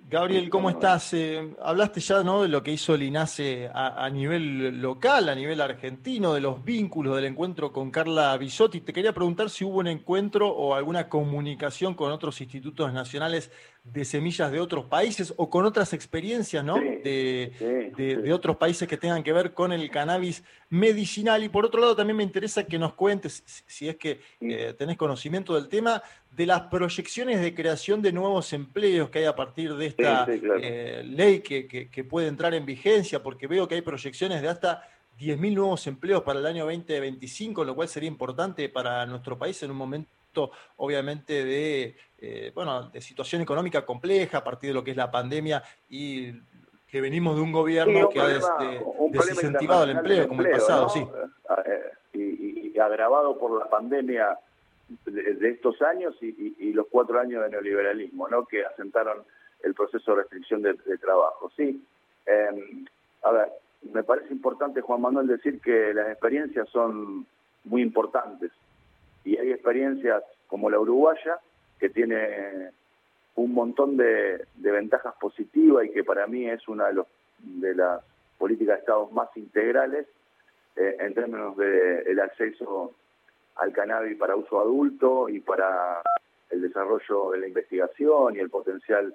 Gabriel, 0.09 0.50
¿cómo 0.50 0.69
estás? 0.69 1.13
Eh, 1.13 1.54
hablaste 1.62 2.00
ya 2.00 2.24
¿no? 2.24 2.42
de 2.42 2.48
lo 2.48 2.63
que 2.63 2.71
hizo 2.71 2.95
el 2.95 3.04
INASE 3.04 3.69
a, 3.74 4.09
nivel 4.09 4.81
local, 4.81 5.27
a 5.27 5.36
nivel 5.36 5.59
argentino, 5.59 6.33
de 6.33 6.39
los 6.39 6.63
vínculos 6.63 7.18
del 7.18 7.25
encuentro 7.25 7.74
con 7.74 7.92
Carla 7.92 8.38
Bisotti. 8.38 8.80
Te 8.80 8.94
quería 8.94 9.12
preguntar 9.12 9.50
si 9.50 9.65
hubo 9.65 9.80
un 9.80 9.88
encuentro 9.88 10.48
o 10.48 10.75
alguna 10.75 11.09
comunicación 11.09 11.94
con 11.94 12.13
otros 12.13 12.39
institutos 12.39 12.94
nacionales 12.94 13.51
de 13.94 14.06
semillas 14.06 14.51
de 14.51 14.60
otros 14.60 14.86
países 14.86 15.34
o 15.38 15.50
con 15.50 15.66
otras 15.66 15.94
experiencias 15.94 16.63
¿no? 16.63 16.75
de, 16.75 18.31
otros 18.34 18.57
países 18.57 18.88
que 18.88 18.98
tengan 18.98 19.24
que 19.24 19.31
ver 19.34 19.54
con 19.54 19.72
el 19.72 19.89
cannabis 19.89 20.44
medicinal. 20.69 21.44
Y 21.44 21.50
por 21.50 21.66
otro 21.66 21.80
lado, 21.80 21.95
también 21.95 22.18
me 22.18 22.24
interesa 22.24 22.66
que 22.66 22.78
nos 22.78 22.94
cuentes, 22.94 23.44
si 23.66 23.88
es 23.88 23.95
que 23.95 24.19
eh, 24.42 24.74
tenés 24.78 24.98
conocimiento 24.98 25.56
del 25.56 25.68
tema, 25.68 26.01
de 26.31 26.45
las 26.45 26.62
proyecciones 26.64 27.42
de 27.42 27.54
creación 27.56 28.02
de 28.02 28.12
nuevos 28.12 28.52
empleos 28.54 29.09
que 29.09 29.19
hay 29.19 29.26
a 29.26 29.35
partir 29.35 29.73
de 29.76 29.88
esta 29.88 30.26
eh, 30.28 31.04
ley 31.06 31.40
que, 31.40 31.68
que, 31.68 32.04
puede 32.04 32.28
entrar 32.28 32.54
en 32.54 32.66
vigencia, 32.66 33.23
porque 33.23 33.47
veo 33.47 33.68
que 33.68 33.76
hay 33.76 33.81
proyecciones 33.81 34.42
de 34.42 34.50
hasta 34.50 34.83
10.000 35.19 35.56
nuevos 35.56 35.88
empleos 35.88 36.21
para 36.23 36.40
el 36.40 36.45
año 36.45 36.66
2025, 36.66 37.64
lo 37.64 37.73
cual 37.73 37.88
sería 37.88 38.07
importante 38.07 38.69
para 38.69 39.06
nuestro 39.06 39.38
país 39.38 39.62
en 39.64 39.71
un 39.71 39.78
momento 39.78 40.07
obviamente 40.76 41.44
de, 41.44 41.97
eh, 42.19 42.52
bueno, 42.54 42.90
de 42.90 43.02
situación 43.02 43.42
económica 43.42 43.86
compleja 43.86 44.40
a 44.40 44.44
partir 44.44 44.71
de 44.71 44.74
lo 44.74 44.83
que 44.83 44.92
es 44.92 44.97
la 44.97 45.12
pandemia 45.12 45.64
y 45.90 46.31
que 46.88 47.02
venimos 47.02 47.36
de 47.36 47.42
un 47.42 47.52
gobierno 47.52 48.09
que 48.09 48.19
ha 48.19 48.28
desincentivado 49.12 49.83
el 49.83 49.92
empleo, 49.92 50.28
como 50.28 50.42
el 50.42 50.52
pasado, 50.52 50.90
sí. 50.90 51.06
Eh, 51.66 51.92
y, 52.14 52.80
agravado 52.80 53.38
por 53.38 53.59
la 53.59 53.69
pandemia 53.69 54.38
de, 55.06 55.50
estos 55.50 55.81
años 55.81 56.16
y, 56.21 56.71
los 56.74 56.88
cuatro 56.90 57.19
años 57.19 57.44
de 57.44 57.50
neoliberalismo, 57.50 58.28
¿no? 58.30 58.45
Que 58.45 58.64
asentaron 58.64 59.24
el 59.64 59.74
proceso 59.74 60.12
de 60.12 60.21
restricción 60.21 60.62
de, 60.62 60.76
trabajo, 61.00 61.52
sí. 61.56 61.83
Em, 62.26 62.86
a 63.24 63.31
ver, 63.31 63.50
me 63.94 64.04
parece 64.04 64.31
importante, 64.31 64.81
Juan 64.81 65.02
Manuel, 65.02 65.28
decir 65.28 65.59
que 65.59 65.94
las 65.94 66.09
experiencias 66.09 66.69
son 66.69 67.26
muy 67.64 67.81
importantes 67.81 68.52
y 69.24 69.38
hay 69.38 69.52
experiencias 69.52 70.24
como 70.47 70.69
la 70.69 70.80
uruguaya 70.80 71.40
que 71.80 71.90
tiene 71.90 72.72
un 73.36 73.54
montón 73.54 73.98
de, 73.98 74.46
ventajas 74.56 75.14
positivas 75.19 75.86
y 75.86 75.92
que 75.92 76.04
para 76.04 76.28
mí 76.28 76.50
es 76.50 76.68
una 76.68 76.88
de, 76.88 76.94
los, 76.94 77.07
de 77.40 77.76
las 77.76 78.02
políticas 78.38 78.76
de 78.76 78.80
Estados 78.80 79.12
más 79.12 79.30
integrales 79.36 80.07
eh, 80.76 80.98
en 81.00 81.14
términos 81.14 81.56
de 81.57 82.02
el 82.02 82.19
acceso 82.19 82.94
al 83.56 83.72
cannabis 83.74 84.18
para 84.18 84.36
uso 84.36 84.60
adulto 84.60 85.30
y 85.30 85.40
para 85.40 86.02
el 86.50 86.62
desarrollo 86.62 87.31
de 87.31 87.40
la 87.40 87.48
investigación 87.48 88.36
y 88.36 88.40
el 88.40 88.50
potencial 88.50 89.14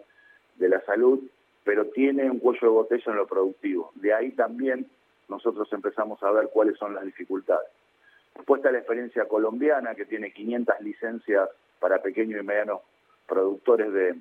de 0.57 0.69
la 0.69 0.81
salud, 0.83 1.21
pero 1.65 1.87
tiene 1.87 2.31
un 2.31 2.39
cuello 2.39 2.61
de 2.61 2.69
botella 2.69 3.05
en 3.07 3.17
lo 3.17 3.27
productivo. 3.27 3.93
De 3.95 4.13
ahí 4.13 4.33
también 4.33 4.87
nosotros 5.29 5.73
empezamos 5.73 6.23
a 6.23 6.31
ver 6.31 6.49
cuáles 6.53 6.77
son 6.79 6.95
las 6.95 7.05
dificultades. 7.05 7.69
Después 8.35 8.59
está 8.59 8.73
la 8.73 8.79
experiencia 8.79 9.27
colombiana, 9.27 9.95
que 9.95 10.05
tiene 10.05 10.33
500 10.33 10.81
licencias 10.81 11.49
para 11.83 12.01
pequeños 12.01 12.41
y 12.41 12.47
medianos 12.47 12.81
productores 13.27 13.93
de, 13.93 14.15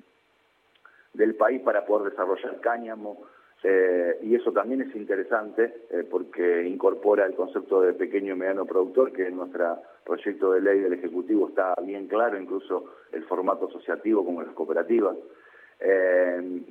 del 1.14 1.36
país 1.36 1.62
para 1.62 1.86
poder 1.86 2.10
desarrollar 2.10 2.60
cáñamo. 2.60 3.24
Eh, 3.64 4.18
y 4.22 4.34
eso 4.34 4.50
también 4.50 4.82
es 4.82 4.94
interesante 4.96 5.86
eh, 5.90 6.04
porque 6.10 6.66
incorpora 6.66 7.24
el 7.24 7.34
concepto 7.36 7.80
de 7.80 7.92
pequeño 7.92 8.34
y 8.34 8.36
mediano 8.36 8.66
productor, 8.66 9.12
que 9.12 9.28
en 9.28 9.36
nuestro 9.36 9.78
proyecto 10.04 10.52
de 10.52 10.60
ley 10.60 10.80
del 10.80 10.94
Ejecutivo 10.94 11.48
está 11.48 11.72
bien 11.80 12.08
claro, 12.08 12.36
incluso 12.40 12.86
el 13.12 13.22
formato 13.24 13.68
asociativo 13.68 14.24
como 14.24 14.42
las 14.42 14.52
cooperativas. 14.52 15.16
Eh, 15.78 16.62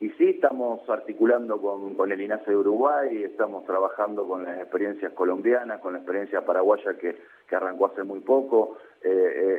y 0.00 0.08
sí, 0.12 0.30
estamos 0.30 0.88
articulando 0.88 1.60
con, 1.60 2.10
el 2.10 2.20
INASE 2.22 2.52
de 2.52 2.56
Uruguay, 2.56 3.22
estamos 3.22 3.66
trabajando 3.66 4.26
con 4.26 4.44
las 4.44 4.58
experiencias 4.58 5.12
colombianas, 5.12 5.80
con 5.80 5.92
la 5.92 5.98
experiencia 5.98 6.42
paraguaya 6.46 6.94
que, 6.94 7.18
arrancó 7.56 7.86
hace 7.86 8.02
muy 8.02 8.20
poco. 8.20 8.78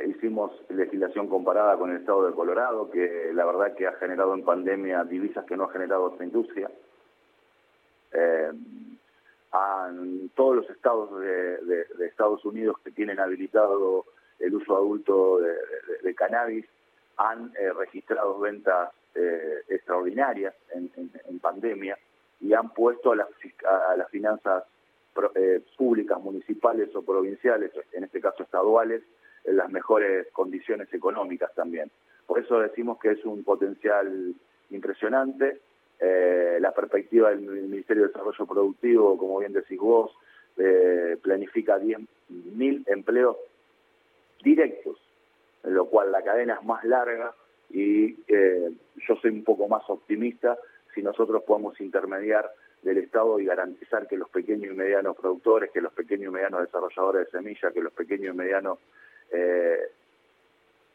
hicimos 0.06 0.52
legislación 0.68 1.28
comparada 1.28 1.76
con 1.76 1.90
el 1.90 1.96
estado 1.98 2.26
de 2.26 2.34
Colorado, 2.34 2.90
que 2.90 3.30
la 3.34 3.44
verdad 3.44 3.74
que 3.74 3.86
ha 3.86 3.92
generado 3.94 4.34
en 4.34 4.44
pandemia 4.44 5.04
divisas 5.04 5.44
que 5.44 5.56
no 5.56 5.64
ha 5.64 5.72
generado 5.72 6.04
otra 6.04 6.24
industria. 6.24 6.70
Eh, 8.12 8.52
todos 10.34 10.56
los 10.56 10.70
estados 10.70 11.20
de, 11.20 12.06
Estados 12.06 12.44
Unidos 12.44 12.76
que 12.84 12.90
tienen 12.90 13.20
habilitado 13.20 14.06
el 14.38 14.54
uso 14.54 14.76
adulto 14.76 15.38
de, 16.02 16.14
cannabis 16.14 16.66
han 17.16 17.52
eh, 17.58 17.72
registrado 17.72 18.38
ventas 18.38 18.90
eh, 19.14 19.62
extraordinarias 19.68 20.54
en, 20.74 21.38
pandemia 21.40 21.98
y 22.40 22.54
han 22.54 22.70
puesto 22.70 23.12
a 23.12 23.16
las, 23.16 23.28
a 23.64 23.96
las 23.96 24.08
finanzas 24.10 24.64
eh, 25.34 25.60
públicas, 25.76 26.20
municipales 26.20 26.94
o 26.94 27.02
provinciales, 27.02 27.70
en 27.92 28.04
este 28.04 28.20
caso 28.20 28.42
estaduales, 28.42 29.02
en 29.44 29.56
las 29.56 29.70
mejores 29.70 30.28
condiciones 30.32 30.92
económicas 30.92 31.54
también. 31.54 31.90
Por 32.26 32.38
eso 32.38 32.60
decimos 32.60 32.98
que 32.98 33.12
es 33.12 33.24
un 33.24 33.42
potencial 33.44 34.34
impresionante 34.70 35.60
eh, 36.04 36.58
la 36.60 36.72
perspectiva 36.72 37.30
del 37.30 37.40
Ministerio 37.40 38.02
de 38.02 38.08
Desarrollo 38.08 38.44
Productivo, 38.46 39.16
como 39.16 39.38
bien 39.38 39.52
decís 39.52 39.78
vos, 39.78 40.10
eh, 40.56 41.16
planifica 41.22 41.78
10.000 41.78 42.84
empleos 42.88 43.36
directos, 44.42 44.98
en 45.62 45.74
lo 45.74 45.86
cual 45.86 46.10
la 46.10 46.22
cadena 46.22 46.54
es 46.60 46.66
más 46.66 46.84
larga 46.84 47.32
y 47.70 48.16
eh, 48.26 48.72
yo 49.06 49.16
soy 49.22 49.30
un 49.30 49.44
poco 49.44 49.68
más 49.68 49.82
optimista 49.88 50.58
si 50.92 51.02
nosotros 51.02 51.44
podemos 51.44 51.80
intermediar 51.80 52.50
del 52.82 52.98
Estado 52.98 53.38
y 53.38 53.44
garantizar 53.44 54.06
que 54.06 54.16
los 54.16 54.28
pequeños 54.28 54.72
y 54.72 54.76
medianos 54.76 55.16
productores, 55.16 55.70
que 55.70 55.80
los 55.80 55.92
pequeños 55.92 56.28
y 56.28 56.34
medianos 56.34 56.62
desarrolladores 56.62 57.26
de 57.26 57.38
semillas, 57.38 57.72
que 57.72 57.80
los 57.80 57.92
pequeños 57.92 58.34
y 58.34 58.36
medianos 58.36 58.78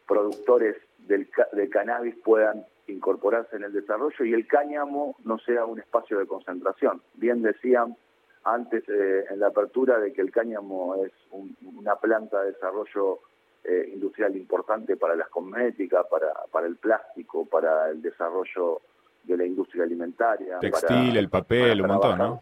productores 0.08 0.77
del, 1.00 1.27
de 1.53 1.70
cannabis 1.70 2.15
puedan 2.24 2.65
incorporarse 2.88 3.58
en 3.58 3.63
el 3.63 3.74
desarrollo 3.74 4.25
y 4.25 4.34
el 4.34 4.48
cáñamo 4.48 5.15
no 5.25 5.38
sea 5.39 5.65
un 5.65 5.79
espacio 5.79 6.20
de 6.20 6.25
concentración. 6.25 7.01
Bien 7.15 7.41
decían 7.41 7.96
antes 8.44 8.84
eh, 8.88 9.25
en 9.29 9.39
la 9.39 9.48
apertura 9.48 10.00
de 10.00 10.13
que 10.13 10.22
el 10.22 10.32
cáñamo 10.32 10.96
es 11.03 11.12
una 11.32 11.98
planta 11.98 12.41
de 12.41 12.53
desarrollo 12.53 13.20
eh, 13.63 13.89
industrial 13.94 14.36
importante 14.38 14.96
para 14.96 15.15
las 15.15 15.27
cosméticas, 15.27 16.06
para, 16.08 16.34
para 16.51 16.67
el 16.67 16.77
plástico, 16.77 17.46
para 17.46 17.89
el 17.89 18.01
desarrollo 18.01 18.82
de 19.28 19.38
la 19.38 19.46
industria 19.46 19.84
alimentaria. 19.84 20.60
Textil, 20.60 21.18
el 21.18 21.30
papel, 21.30 21.82
un 21.82 21.88
montón, 21.88 22.18
¿no? 22.18 22.42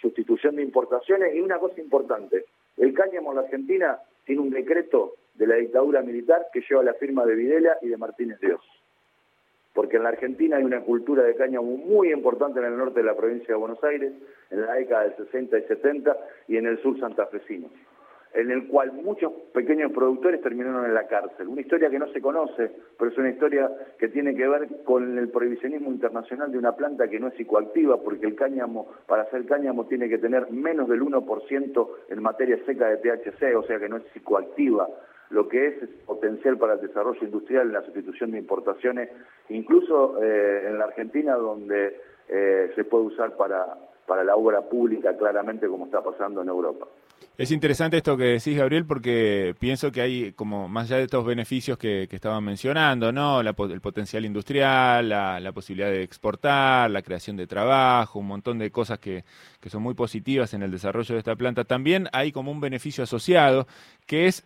Sustitución 0.00 0.56
de 0.56 0.62
importaciones 0.62 1.34
y 1.34 1.40
una 1.40 1.58
cosa 1.58 1.80
importante, 1.80 2.44
el 2.76 2.92
cáñamo 2.94 3.30
en 3.30 3.36
la 3.36 3.42
Argentina 3.42 3.98
tiene 4.24 4.42
un 4.42 4.50
decreto 4.50 5.14
de 5.34 5.46
la 5.46 5.56
dictadura 5.56 6.02
militar 6.02 6.46
que 6.52 6.62
lleva 6.68 6.82
la 6.82 6.94
firma 6.94 7.24
de 7.24 7.34
Videla 7.34 7.78
y 7.82 7.88
de 7.88 7.96
Martínez 7.96 8.38
Dios 8.40 8.60
porque 9.78 9.96
en 9.96 10.02
la 10.02 10.08
Argentina 10.08 10.56
hay 10.56 10.64
una 10.64 10.80
cultura 10.80 11.22
de 11.22 11.36
cáñamo 11.36 11.76
muy 11.76 12.10
importante 12.12 12.58
en 12.58 12.66
el 12.66 12.76
norte 12.76 12.98
de 12.98 13.06
la 13.06 13.14
provincia 13.14 13.46
de 13.46 13.54
Buenos 13.54 13.78
Aires, 13.84 14.12
en 14.50 14.60
la 14.62 14.72
década 14.74 15.04
del 15.04 15.16
60 15.16 15.56
y 15.56 15.62
70, 15.62 16.16
y 16.48 16.56
en 16.56 16.66
el 16.66 16.82
sur 16.82 16.98
santafesino, 16.98 17.68
en 18.34 18.50
el 18.50 18.68
cual 18.68 18.92
muchos 18.92 19.32
pequeños 19.52 19.92
productores 19.92 20.40
terminaron 20.42 20.84
en 20.84 20.94
la 20.94 21.06
cárcel. 21.06 21.48
Una 21.48 21.60
historia 21.60 21.90
que 21.90 21.98
no 21.98 22.08
se 22.12 22.20
conoce, 22.20 22.70
pero 22.98 23.10
es 23.10 23.18
una 23.18 23.30
historia 23.30 23.70
que 23.98 24.08
tiene 24.08 24.34
que 24.34 24.46
ver 24.46 24.68
con 24.84 25.18
el 25.18 25.28
prohibicionismo 25.28 25.90
internacional 25.90 26.52
de 26.52 26.58
una 26.58 26.76
planta 26.76 27.08
que 27.08 27.18
no 27.18 27.28
es 27.28 27.34
psicoactiva, 27.34 28.02
porque 28.02 28.26
el 28.26 28.34
cáñamo, 28.34 28.88
para 29.06 29.22
hacer 29.22 29.46
cáñamo, 29.46 29.86
tiene 29.86 30.08
que 30.08 30.18
tener 30.18 30.50
menos 30.50 30.88
del 30.88 31.02
1% 31.02 31.88
en 32.10 32.22
materia 32.22 32.58
seca 32.66 32.88
de 32.88 32.98
THC, 32.98 33.56
o 33.56 33.62
sea 33.64 33.78
que 33.78 33.88
no 33.88 33.96
es 33.96 34.04
psicoactiva 34.12 34.88
lo 35.30 35.48
que 35.48 35.66
es, 35.66 35.74
potencial 36.06 36.56
para 36.56 36.74
el 36.74 36.80
desarrollo 36.80 37.22
industrial 37.22 37.72
la 37.72 37.82
sustitución 37.82 38.30
de 38.30 38.38
importaciones, 38.38 39.10
incluso 39.50 40.22
eh, 40.22 40.68
en 40.68 40.78
la 40.78 40.84
Argentina 40.86 41.34
donde 41.34 42.00
eh, 42.28 42.72
se 42.74 42.84
puede 42.84 43.04
usar 43.04 43.36
para, 43.36 43.76
para 44.06 44.24
la 44.24 44.36
obra 44.36 44.62
pública 44.62 45.16
claramente 45.16 45.68
como 45.68 45.84
está 45.84 46.02
pasando 46.02 46.42
en 46.42 46.48
Europa. 46.48 46.86
Es 47.38 47.52
interesante 47.52 47.96
esto 47.98 48.16
que 48.16 48.24
decís, 48.24 48.56
Gabriel, 48.56 48.84
porque 48.84 49.54
pienso 49.60 49.92
que 49.92 50.00
hay, 50.00 50.32
como 50.32 50.68
más 50.68 50.86
allá 50.86 50.96
de 50.96 51.04
estos 51.04 51.24
beneficios 51.24 51.78
que, 51.78 52.08
estaban 52.10 52.42
mencionando, 52.42 53.12
¿no? 53.12 53.40
el 53.40 53.54
potencial 53.80 54.24
industrial, 54.24 55.08
la, 55.08 55.52
posibilidad 55.54 55.88
de 55.88 56.02
exportar, 56.02 56.90
la 56.90 57.00
creación 57.00 57.36
de 57.36 57.46
trabajo, 57.46 58.18
un 58.18 58.26
montón 58.26 58.58
de 58.58 58.72
cosas 58.72 58.98
que, 58.98 59.24
que 59.60 59.70
son 59.70 59.84
muy 59.84 59.94
positivas 59.94 60.52
en 60.52 60.64
el 60.64 60.72
desarrollo 60.72 61.14
de 61.14 61.20
esta 61.20 61.36
planta. 61.36 61.62
También 61.62 62.08
hay 62.12 62.32
como 62.32 62.50
un 62.50 62.60
beneficio 62.60 63.04
asociado, 63.04 63.68
que 64.04 64.26
es 64.26 64.42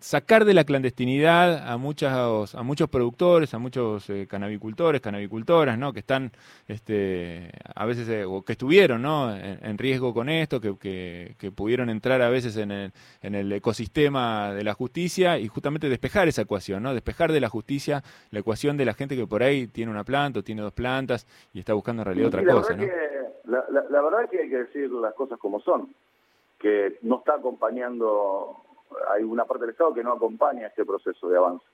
sacar 0.00 0.44
de 0.44 0.54
la 0.54 0.64
clandestinidad 0.64 1.68
a 1.68 1.76
muchos, 1.76 2.54
a 2.54 2.62
muchos 2.62 2.88
productores, 2.88 3.52
a 3.54 3.58
muchos 3.58 4.08
eh, 4.10 4.26
canabicultores, 4.28 5.00
canabicultoras, 5.00 5.78
¿no? 5.78 5.92
Que 5.92 6.00
están, 6.00 6.32
este, 6.66 7.50
a 7.74 7.84
veces, 7.86 8.08
eh, 8.08 8.24
o 8.24 8.42
que 8.42 8.52
estuvieron, 8.52 9.02
¿no? 9.02 9.34
En, 9.34 9.78
riesgo 9.78 10.12
con 10.12 10.28
esto, 10.28 10.60
que, 10.60 11.34
que, 11.38 11.50
pudieron 11.52 11.90
entrar 11.90 12.20
a 12.22 12.28
veces 12.28 12.56
en 12.56 12.70
el, 12.70 12.92
en 13.22 13.34
el 13.34 13.52
ecosistema 13.52 14.52
de 14.52 14.64
la 14.64 14.74
justicia 14.74 15.38
y 15.38 15.48
justamente 15.48 15.88
despejar 15.88 16.28
esa 16.28 16.42
ecuación, 16.42 16.82
¿no? 16.82 16.94
Despejar 16.94 17.32
de 17.32 17.40
la 17.40 17.48
justicia 17.48 18.02
la 18.30 18.40
ecuación 18.40 18.76
de 18.76 18.84
la 18.84 18.94
gente 18.94 19.16
que 19.16 19.26
por 19.26 19.42
ahí 19.42 19.66
tiene 19.66 19.90
una 19.90 20.04
planta 20.04 20.40
o 20.40 20.42
tiene 20.42 20.62
dos 20.62 20.72
plantas 20.72 21.26
y 21.52 21.60
está 21.60 21.74
buscando 21.74 22.02
en 22.02 22.06
realidad 22.06 22.28
otra 22.28 22.44
cosa, 22.44 22.74
¿no? 22.74 22.84
la, 23.44 23.64
la 23.88 24.02
verdad 24.02 24.24
es 24.24 24.30
que 24.30 24.40
hay 24.42 24.48
que 24.50 24.58
decir 24.58 24.90
las 24.90 25.14
cosas 25.14 25.38
como 25.38 25.60
son, 25.60 25.94
que 26.58 26.98
no 27.02 27.18
está 27.18 27.34
acompañando 27.34 28.62
hay 29.10 29.22
una 29.22 29.44
parte 29.44 29.62
del 29.62 29.72
Estado 29.72 29.94
que 29.94 30.02
no 30.02 30.12
acompaña 30.12 30.66
este 30.66 30.84
proceso 30.84 31.28
de 31.28 31.38
avance. 31.38 31.64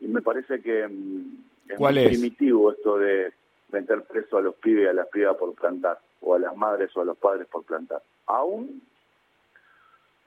Y 0.00 0.08
me 0.08 0.22
parece 0.22 0.60
que 0.60 0.86
mm, 0.86 1.44
es 1.68 1.80
muy 1.80 2.06
primitivo 2.06 2.72
esto 2.72 2.98
de 2.98 3.32
meter 3.70 4.02
preso 4.04 4.38
a 4.38 4.42
los 4.42 4.54
pibes 4.56 4.84
y 4.84 4.88
a 4.88 4.92
las 4.92 5.08
pibas 5.08 5.36
por 5.36 5.54
plantar, 5.54 5.98
o 6.20 6.34
a 6.34 6.38
las 6.38 6.56
madres 6.56 6.96
o 6.96 7.00
a 7.00 7.04
los 7.04 7.18
padres 7.18 7.46
por 7.48 7.64
plantar. 7.64 8.02
Aún 8.26 8.82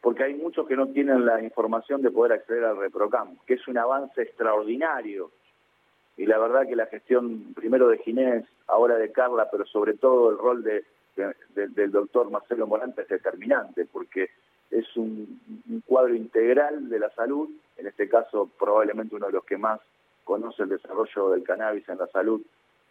porque 0.01 0.24
hay 0.24 0.34
muchos 0.34 0.67
que 0.67 0.75
no 0.75 0.88
tienen 0.88 1.25
la 1.25 1.41
información 1.41 2.01
de 2.01 2.10
poder 2.10 2.34
acceder 2.34 2.65
al 2.65 2.77
ReproCam, 2.77 3.38
que 3.46 3.53
es 3.53 3.67
un 3.67 3.77
avance 3.77 4.22
extraordinario. 4.22 5.31
Y 6.17 6.25
la 6.25 6.39
verdad 6.39 6.67
que 6.67 6.75
la 6.75 6.88
gestión 6.88 7.53
primero 7.53 7.88
de 7.88 8.00
Ginés, 8.00 8.46
ahora 8.67 8.96
de 8.96 9.12
Carla, 9.12 9.48
pero 9.51 9.65
sobre 9.65 9.93
todo 9.93 10.31
el 10.31 10.38
rol 10.39 10.63
de, 10.63 10.84
del 11.55 11.91
doctor 11.91 12.31
Marcelo 12.31 12.65
Morante 12.65 13.03
es 13.03 13.10
determinante, 13.10 13.86
porque 13.86 14.31
es 14.71 14.95
un, 14.95 15.41
cuadro 15.85 16.15
integral 16.15 16.89
de 16.89 16.99
la 16.99 17.09
salud, 17.11 17.49
en 17.77 17.87
este 17.87 18.07
caso 18.07 18.49
probablemente 18.57 19.15
uno 19.15 19.27
de 19.27 19.33
los 19.33 19.45
que 19.45 19.57
más 19.57 19.79
conoce 20.23 20.63
el 20.63 20.69
desarrollo 20.69 21.31
del 21.31 21.43
cannabis 21.43 21.87
en 21.89 21.97
la 21.97 22.07
salud 22.07 22.41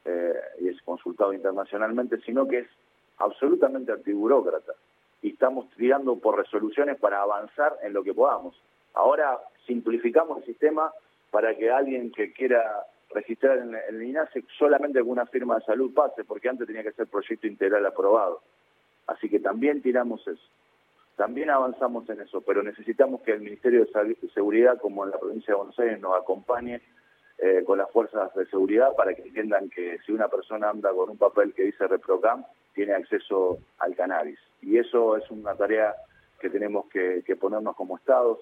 eh, 0.04 0.34
y 0.60 0.68
es 0.68 0.80
consultado 0.82 1.32
internacionalmente, 1.32 2.20
sino 2.20 2.46
que 2.46 2.58
es 2.60 2.68
absolutamente 3.18 3.92
antiburócrata 3.92 4.72
y 5.22 5.30
estamos 5.30 5.68
tirando 5.76 6.16
por 6.16 6.36
resoluciones 6.36 6.98
para 6.98 7.22
avanzar 7.22 7.76
en 7.82 7.92
lo 7.92 8.02
que 8.02 8.14
podamos. 8.14 8.54
Ahora 8.94 9.38
simplificamos 9.66 10.38
el 10.38 10.44
sistema 10.44 10.92
para 11.30 11.54
que 11.56 11.70
alguien 11.70 12.10
que 12.10 12.32
quiera 12.32 12.86
registrar 13.10 13.58
en 13.58 13.74
el 13.88 14.02
INASE 14.02 14.44
solamente 14.58 15.00
con 15.00 15.10
una 15.10 15.26
firma 15.26 15.56
de 15.56 15.64
salud 15.64 15.92
pase, 15.92 16.24
porque 16.24 16.48
antes 16.48 16.66
tenía 16.66 16.82
que 16.82 16.92
ser 16.92 17.06
proyecto 17.06 17.46
integral 17.46 17.84
aprobado. 17.86 18.40
Así 19.06 19.28
que 19.28 19.40
también 19.40 19.82
tiramos 19.82 20.26
eso. 20.26 20.42
También 21.20 21.50
avanzamos 21.50 22.08
en 22.08 22.22
eso, 22.22 22.40
pero 22.40 22.62
necesitamos 22.62 23.20
que 23.20 23.32
el 23.32 23.42
Ministerio 23.42 23.84
de 23.84 24.16
Seguridad, 24.32 24.80
como 24.80 25.04
en 25.04 25.10
la 25.10 25.18
provincia 25.18 25.52
de 25.52 25.58
Buenos 25.58 25.78
Aires, 25.78 26.00
nos 26.00 26.16
acompañe 26.16 26.80
eh, 27.36 27.62
con 27.66 27.76
las 27.76 27.90
fuerzas 27.90 28.34
de 28.34 28.46
seguridad 28.46 28.96
para 28.96 29.12
que 29.12 29.20
entiendan 29.20 29.68
que 29.68 29.98
si 30.06 30.12
una 30.12 30.28
persona 30.28 30.70
anda 30.70 30.90
con 30.94 31.10
un 31.10 31.18
papel 31.18 31.52
que 31.52 31.64
dice 31.64 31.86
ReproCam, 31.86 32.46
tiene 32.72 32.94
acceso 32.94 33.58
al 33.80 33.94
cannabis. 33.96 34.38
Y 34.62 34.78
eso 34.78 35.14
es 35.18 35.30
una 35.30 35.54
tarea 35.54 35.94
que 36.40 36.48
tenemos 36.48 36.86
que, 36.86 37.22
ponernos 37.38 37.76
como 37.76 37.98
estados. 37.98 38.38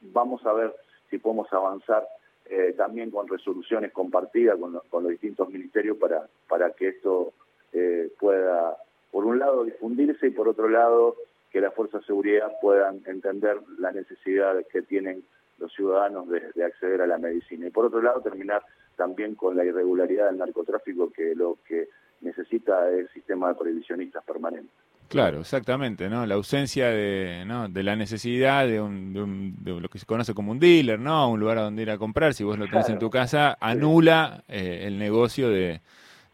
Vamos 0.00 0.42
a 0.46 0.54
ver 0.54 0.74
si 1.10 1.18
podemos 1.18 1.52
avanzar 1.52 2.08
eh, 2.46 2.72
también 2.74 3.10
con 3.10 3.28
resoluciones 3.28 3.92
compartidas 3.92 4.56
con, 4.58 4.72
los 5.02 5.10
distintos 5.10 5.50
ministerios 5.50 5.98
para, 5.98 6.26
para 6.48 6.70
que 6.70 6.88
esto 6.88 7.34
eh, 7.74 8.10
pueda, 8.18 8.78
por 9.10 9.26
un 9.26 9.38
lado, 9.38 9.64
difundirse 9.64 10.28
y 10.28 10.30
por 10.30 10.48
otro 10.48 10.70
lado, 10.70 11.16
que 11.52 11.60
las 11.60 11.74
fuerzas 11.74 12.00
de 12.00 12.06
seguridad 12.06 12.50
puedan 12.60 13.02
entender 13.06 13.58
la 13.78 13.92
necesidad 13.92 14.54
que 14.72 14.82
tienen 14.82 15.22
los 15.58 15.72
ciudadanos 15.72 16.26
de, 16.28 16.64
acceder 16.64 17.02
a 17.02 17.06
la 17.06 17.18
medicina. 17.18 17.66
Y 17.66 17.70
por 17.70 17.84
otro 17.84 18.00
lado, 18.00 18.22
terminar 18.22 18.62
también 18.96 19.34
con 19.34 19.56
la 19.56 19.64
irregularidad 19.64 20.26
del 20.26 20.38
narcotráfico, 20.38 21.12
que 21.12 21.34
lo 21.34 21.58
que 21.66 21.88
necesita 22.22 22.88
el 22.88 23.08
sistema 23.10 23.48
de 23.48 23.54
prohibicionistas 23.54 24.24
permanente. 24.24 24.70
Claro, 25.08 25.40
exactamente, 25.40 26.08
¿no? 26.08 26.24
La 26.24 26.36
ausencia 26.36 26.88
de, 26.88 27.44
¿no? 27.46 27.68
de 27.68 27.82
la 27.82 27.96
necesidad 27.96 28.66
de, 28.66 28.80
un, 28.80 29.56
de, 29.62 29.78
lo 29.78 29.88
que 29.90 29.98
se 29.98 30.06
conoce 30.06 30.32
como 30.32 30.52
un 30.52 30.58
dealer, 30.58 30.98
¿no? 30.98 31.30
Un 31.30 31.38
lugar 31.38 31.58
a 31.58 31.62
donde 31.62 31.82
ir 31.82 31.90
a 31.90 31.98
comprar, 31.98 32.32
si 32.32 32.44
vos 32.44 32.58
lo 32.58 32.66
tenés 32.66 32.88
en 32.88 32.98
tu 32.98 33.10
casa, 33.10 33.58
anula 33.60 34.42
eh, 34.48 34.84
el 34.86 34.98
negocio 34.98 35.50
de, 35.50 35.82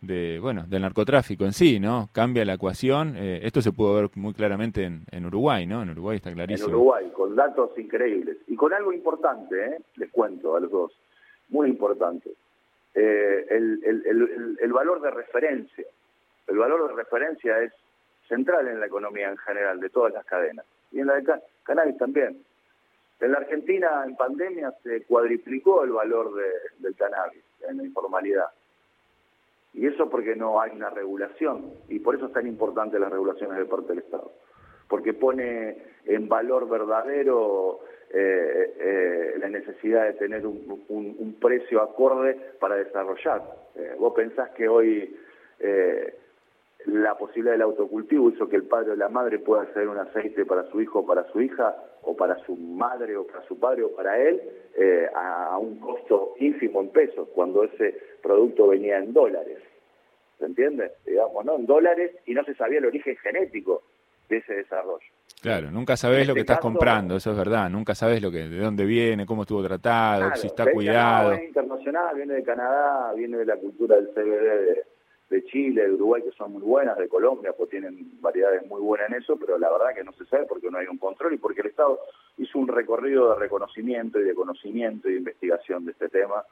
de, 0.00 0.38
bueno, 0.40 0.64
del 0.68 0.82
narcotráfico 0.82 1.44
en 1.44 1.52
sí, 1.52 1.80
¿no? 1.80 2.08
Cambia 2.12 2.44
la 2.44 2.54
ecuación. 2.54 3.14
Eh, 3.16 3.40
esto 3.42 3.60
se 3.60 3.72
pudo 3.72 3.94
ver 3.94 4.10
muy 4.14 4.32
claramente 4.32 4.84
en, 4.84 5.04
en, 5.10 5.26
Uruguay, 5.26 5.66
¿no? 5.66 5.82
En 5.82 5.90
Uruguay 5.90 6.16
está 6.16 6.32
clarísimo. 6.32 6.68
En 6.68 6.74
Uruguay, 6.74 7.10
con 7.12 7.34
datos 7.34 7.76
increíbles. 7.78 8.38
Y 8.46 8.56
con 8.56 8.72
algo 8.72 8.92
importante, 8.92 9.64
¿eh? 9.64 9.78
Les 9.96 10.10
cuento 10.10 10.56
a 10.56 10.60
los 10.60 10.70
dos. 10.70 10.92
Muy 11.48 11.68
importante. 11.68 12.30
Eh, 12.94 13.46
el, 13.50 13.80
el, 13.84 14.06
el, 14.06 14.58
el 14.60 14.72
valor 14.72 15.00
de 15.00 15.10
referencia. 15.10 15.86
El 16.46 16.56
valor 16.56 16.88
de 16.88 16.94
referencia 16.94 17.60
es 17.60 17.72
central 18.28 18.68
en 18.68 18.80
la 18.80 18.86
economía 18.86 19.30
en 19.30 19.36
general, 19.38 19.80
de 19.80 19.90
todas 19.90 20.12
las 20.12 20.24
cadenas. 20.24 20.64
Y 20.92 21.00
en 21.00 21.06
la 21.06 21.14
de 21.14 21.24
cannabis 21.64 21.98
también. 21.98 22.42
En 23.20 23.32
la 23.32 23.38
Argentina, 23.38 24.04
en 24.06 24.14
pandemia, 24.14 24.72
se 24.82 25.02
cuadriplicó 25.02 25.82
el 25.82 25.90
valor 25.90 26.34
de, 26.34 26.50
del 26.78 26.94
cannabis 26.94 27.42
en 27.68 27.78
la 27.78 27.84
informalidad. 27.84 28.46
Y 29.74 29.86
eso 29.86 30.08
porque 30.08 30.34
no 30.34 30.60
hay 30.60 30.72
una 30.72 30.90
regulación. 30.90 31.72
Y 31.88 31.98
por 32.00 32.14
eso 32.14 32.26
es 32.26 32.32
tan 32.32 32.46
importante 32.46 32.98
las 32.98 33.12
regulaciones 33.12 33.58
de 33.58 33.64
parte 33.64 33.88
del 33.88 33.98
Estado. 33.98 34.32
Porque 34.88 35.12
pone 35.12 35.76
en 36.06 36.28
valor 36.28 36.68
verdadero 36.68 37.80
eh, 38.10 38.74
eh, 38.80 39.34
la 39.38 39.50
necesidad 39.50 40.06
de 40.06 40.14
tener 40.14 40.46
un, 40.46 40.82
un, 40.88 41.34
precio 41.38 41.82
acorde 41.82 42.38
para 42.58 42.76
desarrollar. 42.76 43.42
Eh, 43.76 43.96
vos 43.98 44.14
pensás 44.14 44.48
que 44.50 44.66
hoy 44.66 45.14
la 46.86 47.18
posibilidad 47.18 47.52
del 47.52 47.62
autocultivo 47.62 48.30
hizo 48.30 48.48
que 48.48 48.56
el 48.56 48.62
padre 48.62 48.92
o 48.92 48.96
la 48.96 49.10
madre 49.10 49.38
pueda 49.38 49.62
hacer 49.62 49.88
un 49.88 49.98
aceite 49.98 50.46
para 50.46 50.64
su 50.70 50.80
hijo 50.80 51.00
o 51.00 51.06
para 51.06 51.24
su 51.32 51.40
hija, 51.42 51.76
o 52.02 52.16
para 52.16 52.38
su 52.46 52.56
madre 52.56 53.16
o 53.16 53.26
para 53.26 53.42
su 53.42 53.58
padre 53.58 53.82
o 53.82 53.94
para 53.94 54.18
él, 54.18 54.40
eh, 54.80 55.08
a, 55.12 55.58
un 55.58 55.80
costo 55.80 56.34
ínfimo 56.38 56.80
en 56.80 56.90
pesos, 56.90 57.28
cuando 57.34 57.64
ese 57.64 57.96
producto 58.22 58.68
venía 58.68 58.98
en 58.98 59.12
dólares. 59.12 59.58
¿Se 60.38 60.44
entiende? 60.44 60.92
Digamos, 61.04 61.44
¿no? 61.44 61.56
En 61.56 61.66
dólares 61.66 62.12
y 62.26 62.32
no 62.32 62.44
se 62.44 62.54
sabía 62.54 62.78
el 62.78 62.86
origen 62.86 63.16
genético 63.16 63.82
de 64.28 64.36
ese 64.36 64.54
desarrollo. 64.54 65.04
Claro, 65.42 65.72
nunca 65.72 65.96
sabes 65.96 66.28
lo 66.28 66.34
que 66.34 66.40
este 66.40 66.52
estás 66.52 66.60
comprando, 66.60 67.16
eso 67.16 67.32
es 67.32 67.36
verdad. 67.36 67.68
Nunca 67.70 67.96
sabes 67.96 68.22
lo 68.22 68.30
que, 68.30 68.48
de 68.48 68.58
dónde 68.58 68.84
viene, 68.84 69.26
cómo 69.26 69.42
estuvo 69.42 69.64
tratado, 69.64 70.30
si 70.36 70.46
está 70.46 70.70
cuidado. 70.70 71.32
Es 71.32 71.42
internacional, 71.42 72.14
viene 72.14 72.34
de 72.34 72.44
Canadá, 72.44 73.12
viene 73.14 73.38
de 73.38 73.46
la 73.46 73.56
cultura 73.56 73.96
del 73.96 74.10
CBD 74.10 74.64
de, 74.64 74.84
de 75.30 75.44
Chile, 75.46 75.88
de 75.88 75.92
Uruguay, 75.92 76.22
que 76.22 76.36
son 76.36 76.52
muy 76.52 76.62
buenas, 76.62 76.96
de 76.98 77.08
Colombia, 77.08 77.52
pues 77.56 77.68
tienen 77.70 78.20
variedades 78.20 78.64
muy 78.66 78.80
buenas 78.80 79.08
en 79.10 79.16
eso, 79.16 79.36
pero 79.36 79.58
la 79.58 79.70
verdad 79.70 79.94
que 79.94 80.04
no 80.04 80.12
se 80.12 80.24
sabe 80.26 80.46
porque 80.46 80.70
no 80.70 80.78
hay 80.78 80.86
un 80.86 80.98
control 80.98 81.34
y 81.34 81.38
porque 81.38 81.62
el 81.62 81.68
Estado 81.68 81.98
hizo 82.38 82.58
un 82.58 82.68
recorrido 82.68 83.30
de 83.30 83.40
reconocimiento 83.40 84.20
y 84.20 84.24
de 84.24 84.34
conocimiento 84.34 85.08
y 85.08 85.12
de 85.12 85.18
investigación 85.18 85.84
de 85.84 85.92
este 85.92 86.08
tema 86.08 86.44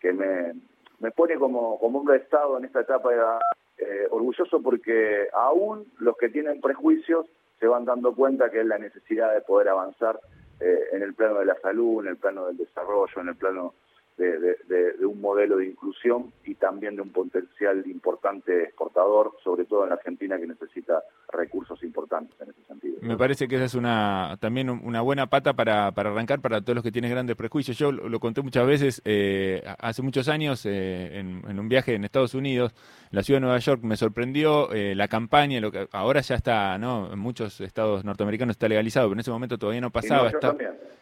que 0.00 0.12
me, 0.12 0.54
me 1.00 1.10
pone 1.10 1.36
como, 1.36 1.78
como 1.78 2.00
un 2.00 2.14
Estado 2.14 2.58
en 2.58 2.64
esta 2.64 2.80
etapa 2.80 3.40
eh, 3.78 4.06
orgulloso 4.10 4.60
porque 4.62 5.28
aún 5.32 5.86
los 5.98 6.16
que 6.16 6.28
tienen 6.28 6.60
prejuicios 6.60 7.26
se 7.60 7.66
van 7.66 7.84
dando 7.84 8.14
cuenta 8.14 8.50
que 8.50 8.60
es 8.60 8.66
la 8.66 8.78
necesidad 8.78 9.32
de 9.34 9.40
poder 9.40 9.68
avanzar 9.68 10.18
eh, 10.60 10.88
en 10.92 11.02
el 11.02 11.14
plano 11.14 11.40
de 11.40 11.46
la 11.46 11.56
salud, 11.60 12.02
en 12.02 12.10
el 12.10 12.16
plano 12.16 12.46
del 12.46 12.56
desarrollo, 12.56 13.20
en 13.20 13.28
el 13.28 13.36
plano 13.36 13.74
de, 14.16 15.06
un 15.06 15.20
modelo 15.20 15.56
de 15.56 15.66
inclusión 15.66 16.32
y 16.44 16.54
también 16.54 16.96
de 16.96 17.02
un 17.02 17.10
potencial 17.10 17.84
importante 17.86 18.64
exportador, 18.64 19.32
sobre 19.42 19.64
todo 19.64 19.84
en 19.84 19.90
la 19.90 19.96
Argentina 19.96 20.38
que 20.38 20.46
necesita 20.46 21.02
recursos 21.30 21.82
importantes 21.82 22.40
en 22.40 22.50
ese 22.50 22.62
sentido. 22.64 22.98
Me 23.02 23.16
parece 23.16 23.48
que 23.48 23.56
esa 23.56 23.64
es 23.64 23.74
una 23.74 24.36
también 24.40 24.70
una 24.70 25.00
buena 25.00 25.26
pata 25.26 25.52
para, 25.52 25.92
para 25.92 26.10
arrancar 26.10 26.40
para 26.40 26.60
todos 26.60 26.76
los 26.76 26.84
que 26.84 26.92
tienen 26.92 27.10
grandes 27.10 27.36
prejuicios. 27.36 27.76
Yo 27.76 27.92
lo, 27.92 28.20
conté 28.20 28.42
muchas 28.42 28.66
veces, 28.66 29.02
eh, 29.04 29.62
hace 29.78 30.02
muchos 30.02 30.28
años, 30.28 30.64
eh, 30.64 31.18
en, 31.18 31.58
un 31.58 31.68
viaje 31.68 31.94
en 31.94 32.04
Estados 32.04 32.34
Unidos, 32.34 32.72
en 33.10 33.16
la 33.16 33.22
ciudad 33.22 33.38
de 33.38 33.46
Nueva 33.46 33.58
York, 33.58 33.82
me 33.82 33.96
sorprendió 33.96 34.72
eh, 34.72 34.94
la 34.94 35.08
campaña, 35.08 35.60
lo 35.60 35.72
que 35.72 35.88
ahora 35.92 36.20
ya 36.20 36.36
está, 36.36 36.78
¿no? 36.78 37.12
En 37.12 37.18
muchos 37.18 37.60
estados 37.60 38.04
norteamericanos 38.04 38.54
está 38.54 38.68
legalizado, 38.68 39.08
pero 39.08 39.14
en 39.14 39.20
ese 39.20 39.30
momento 39.30 39.58
todavía 39.58 39.80
no 39.80 39.90
pasaba. 39.90 40.30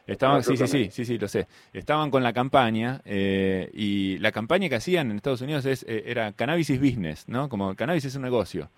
estaban, 0.06 0.42
sí, 0.42 0.56
sí, 0.56 0.66
sí, 0.66 0.90
sí, 0.90 1.04
sí, 1.04 1.18
lo 1.18 1.28
sé. 1.28 1.46
Estaban 1.72 2.10
con 2.10 2.22
la 2.22 2.32
campaña 2.32 3.01
eh, 3.04 3.70
y 3.72 4.18
la 4.18 4.32
campaña 4.32 4.68
que 4.68 4.76
hacían 4.76 5.10
en 5.10 5.16
Estados 5.16 5.40
Unidos 5.40 5.64
es, 5.66 5.84
eh, 5.88 6.04
era 6.06 6.32
cannabis 6.32 6.70
is 6.70 6.80
business, 6.80 7.28
¿no? 7.28 7.48
Como 7.48 7.74
cannabis 7.74 8.04
es 8.04 8.14
un 8.14 8.22
negocio. 8.22 8.70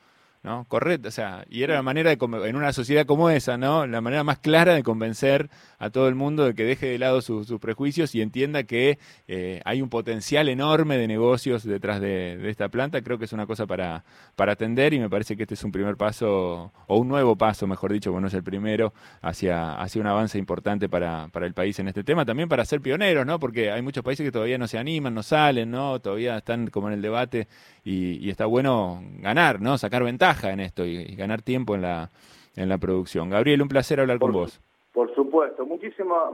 ¿No? 0.45 0.67
Correcto, 0.69 1.09
o 1.09 1.11
sea, 1.11 1.47
y 1.49 1.63
era 1.63 1.75
la 1.75 1.83
manera 1.83 2.15
de, 2.15 2.19
en 2.49 2.55
una 2.55 2.73
sociedad 2.75 3.07
como 3.07 3.31
esa, 3.31 3.57
¿no? 3.57 3.87
La 3.87 4.03
manera 4.03 4.25
más 4.25 4.39
clara 4.39 4.75
de 4.75 4.83
convencer 4.83 5.49
a 5.79 5.89
todo 5.89 6.07
el 6.07 6.15
mundo 6.15 6.45
de 6.45 6.55
que 6.55 6.65
deje 6.65 6.87
de 6.87 6.99
lado 6.99 7.23
sus, 7.23 7.51
prejuicios 7.59 8.15
y 8.15 8.21
entienda 8.21 8.65
que 8.65 8.99
eh, 9.27 9.63
hay 9.65 9.81
un 9.81 9.89
potencial 9.89 10.51
enorme 10.51 10.99
de 10.99 11.09
negocios 11.09 11.65
detrás 11.65 11.99
de, 11.99 12.51
esta 12.51 12.69
planta. 12.69 13.01
Creo 13.01 13.17
que 13.19 13.25
es 13.25 13.33
una 13.33 13.47
cosa 13.47 13.67
para, 13.67 14.05
para 14.37 14.53
atender 14.53 14.93
y 14.93 15.01
me 15.01 15.09
parece 15.09 15.35
que 15.35 15.45
este 15.45 15.55
es 15.55 15.65
un 15.65 15.73
primer 15.73 15.97
paso, 15.97 16.73
o 16.89 16.99
un 16.99 17.09
nuevo 17.09 17.37
paso, 17.37 17.67
mejor 17.67 17.95
dicho, 17.95 18.13
bueno, 18.13 18.29
es 18.29 18.35
el 18.35 18.43
primero, 18.43 18.93
hacia, 19.23 19.81
hacia 19.81 20.03
un 20.03 20.09
avance 20.09 20.37
importante 20.39 20.91
para, 20.91 21.29
para 21.29 21.47
el 21.47 21.55
país 21.55 21.79
en 21.79 21.89
este 21.89 22.05
tema. 22.05 22.27
También 22.27 22.51
para 22.51 22.67
ser 22.67 22.83
pioneros, 22.83 23.25
¿no? 23.25 23.41
Porque 23.41 23.71
hay 23.71 23.81
muchos 23.81 24.05
países 24.05 24.23
que 24.25 24.33
todavía 24.33 24.59
no 24.59 24.69
se 24.69 24.77
animan, 24.77 25.15
no 25.15 25.23
salen, 25.23 25.71
¿no? 25.71 26.01
Todavía 26.01 26.37
están 26.37 26.67
como 26.67 26.89
en 26.89 26.95
el 26.95 27.03
debate 27.03 27.49
y, 27.83 28.19
y 28.19 28.29
está 28.29 28.45
bueno 28.45 29.03
ganar, 29.21 29.63
¿no? 29.63 29.79
Sacar 29.79 30.05
ventaja 30.05 30.34
en 30.43 30.61
esto 30.61 30.85
y, 30.85 31.15
ganar 31.17 31.43
tiempo 31.43 31.75
en 31.75 31.83
la, 31.83 32.11
en 32.57 32.69
la 32.69 32.79
producción. 32.79 33.31
Gabriel, 33.31 33.63
un 33.63 33.69
placer 33.69 34.01
hablar 34.01 34.19
con 34.19 34.33
vos. 34.33 34.61
Por 34.93 35.13
supuesto, 35.15 35.67
muchísimas 35.67 36.33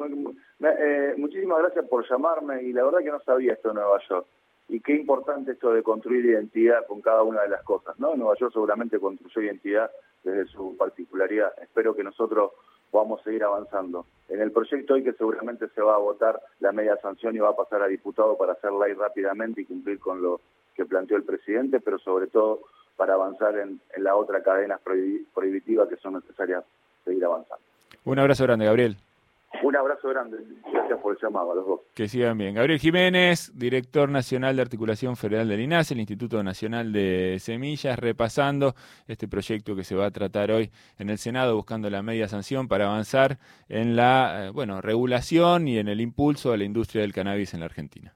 eh, 0.60 1.14
muchísimas 1.16 1.58
gracias 1.60 1.86
por 1.88 2.08
llamarme 2.08 2.62
y 2.62 2.72
la 2.72 2.84
verdad 2.84 2.98
que 2.98 3.10
no 3.10 3.20
sabía 3.20 3.54
esto 3.54 3.68
de 3.68 3.74
Nueva 3.74 3.98
York. 4.08 4.26
Y 4.68 4.80
qué 4.80 4.94
importante 4.94 5.52
esto 5.52 5.72
de 5.72 5.82
construir 5.82 6.24
identidad 6.24 6.86
con 6.86 7.00
cada 7.00 7.22
una 7.22 7.42
de 7.42 7.48
las 7.48 7.62
cosas, 7.64 7.98
¿no? 7.98 8.14
Nueva 8.14 8.36
York 8.38 8.52
seguramente 8.52 9.00
construyó 9.00 9.42
identidad 9.42 9.90
desde 10.22 10.46
su 10.46 10.76
particularidad. 10.76 11.52
Espero 11.60 11.96
que 11.96 12.04
nosotros 12.04 12.52
podamos 12.90 13.22
seguir 13.22 13.42
avanzando. 13.44 14.06
En 14.28 14.40
el 14.40 14.52
proyecto 14.52 14.94
hoy 14.94 15.02
que 15.02 15.12
seguramente 15.12 15.68
se 15.68 15.80
va 15.80 15.94
a 15.94 15.98
votar 15.98 16.40
la 16.60 16.72
media 16.72 16.96
sanción 16.98 17.34
y 17.34 17.38
va 17.38 17.50
a 17.50 17.56
pasar 17.56 17.82
a 17.82 17.88
diputado 17.88 18.36
para 18.36 18.52
hacer 18.52 18.72
ley 18.72 18.92
rápidamente 18.94 19.62
y 19.62 19.64
cumplir 19.64 19.98
con 19.98 20.22
lo 20.22 20.40
que 20.74 20.84
planteó 20.84 21.16
el 21.16 21.24
presidente, 21.24 21.80
pero 21.80 21.98
sobre 21.98 22.26
todo 22.26 22.60
para 23.00 23.14
avanzar 23.14 23.56
en, 23.56 23.80
la 23.96 24.14
otra 24.14 24.42
cadena 24.42 24.78
prohibitiva 25.32 25.88
que 25.88 25.96
son 25.96 26.12
necesarias 26.12 26.62
seguir 27.02 27.24
avanzando. 27.24 27.64
Un 28.04 28.18
abrazo 28.18 28.44
grande, 28.44 28.66
Gabriel. 28.66 28.98
Un 29.62 29.74
abrazo 29.74 30.10
grande. 30.10 30.36
Gracias 30.70 31.00
por 31.00 31.16
el 31.16 31.22
llamado 31.22 31.52
a 31.52 31.54
los 31.54 31.66
dos. 31.66 31.80
Que 31.94 32.08
sigan 32.08 32.36
bien. 32.36 32.54
Gabriel 32.54 32.78
Jiménez, 32.78 33.52
director 33.54 34.10
nacional 34.10 34.54
de 34.54 34.60
Articulación 34.60 35.16
Federal 35.16 35.48
del 35.48 35.62
INAS, 35.62 35.90
el 35.92 36.00
Instituto 36.00 36.42
Nacional 36.42 36.92
de 36.92 37.38
Semillas, 37.40 37.98
repasando 37.98 38.74
este 39.08 39.28
proyecto 39.28 39.74
que 39.74 39.82
se 39.82 39.94
va 39.94 40.04
a 40.04 40.10
tratar 40.10 40.50
hoy 40.50 40.70
en 40.98 41.08
el 41.08 41.16
Senado, 41.16 41.56
buscando 41.56 41.88
la 41.88 42.02
media 42.02 42.28
sanción 42.28 42.68
para 42.68 42.84
avanzar 42.84 43.38
en 43.70 43.96
la 43.96 44.48
eh, 44.48 44.50
bueno, 44.50 44.82
regulación 44.82 45.68
y 45.68 45.78
en 45.78 45.88
el 45.88 46.02
impulso 46.02 46.52
a 46.52 46.58
la 46.58 46.64
industria 46.64 47.00
del 47.00 47.14
cannabis 47.14 47.54
en 47.54 47.60
la 47.60 47.66
Argentina. 47.66 48.12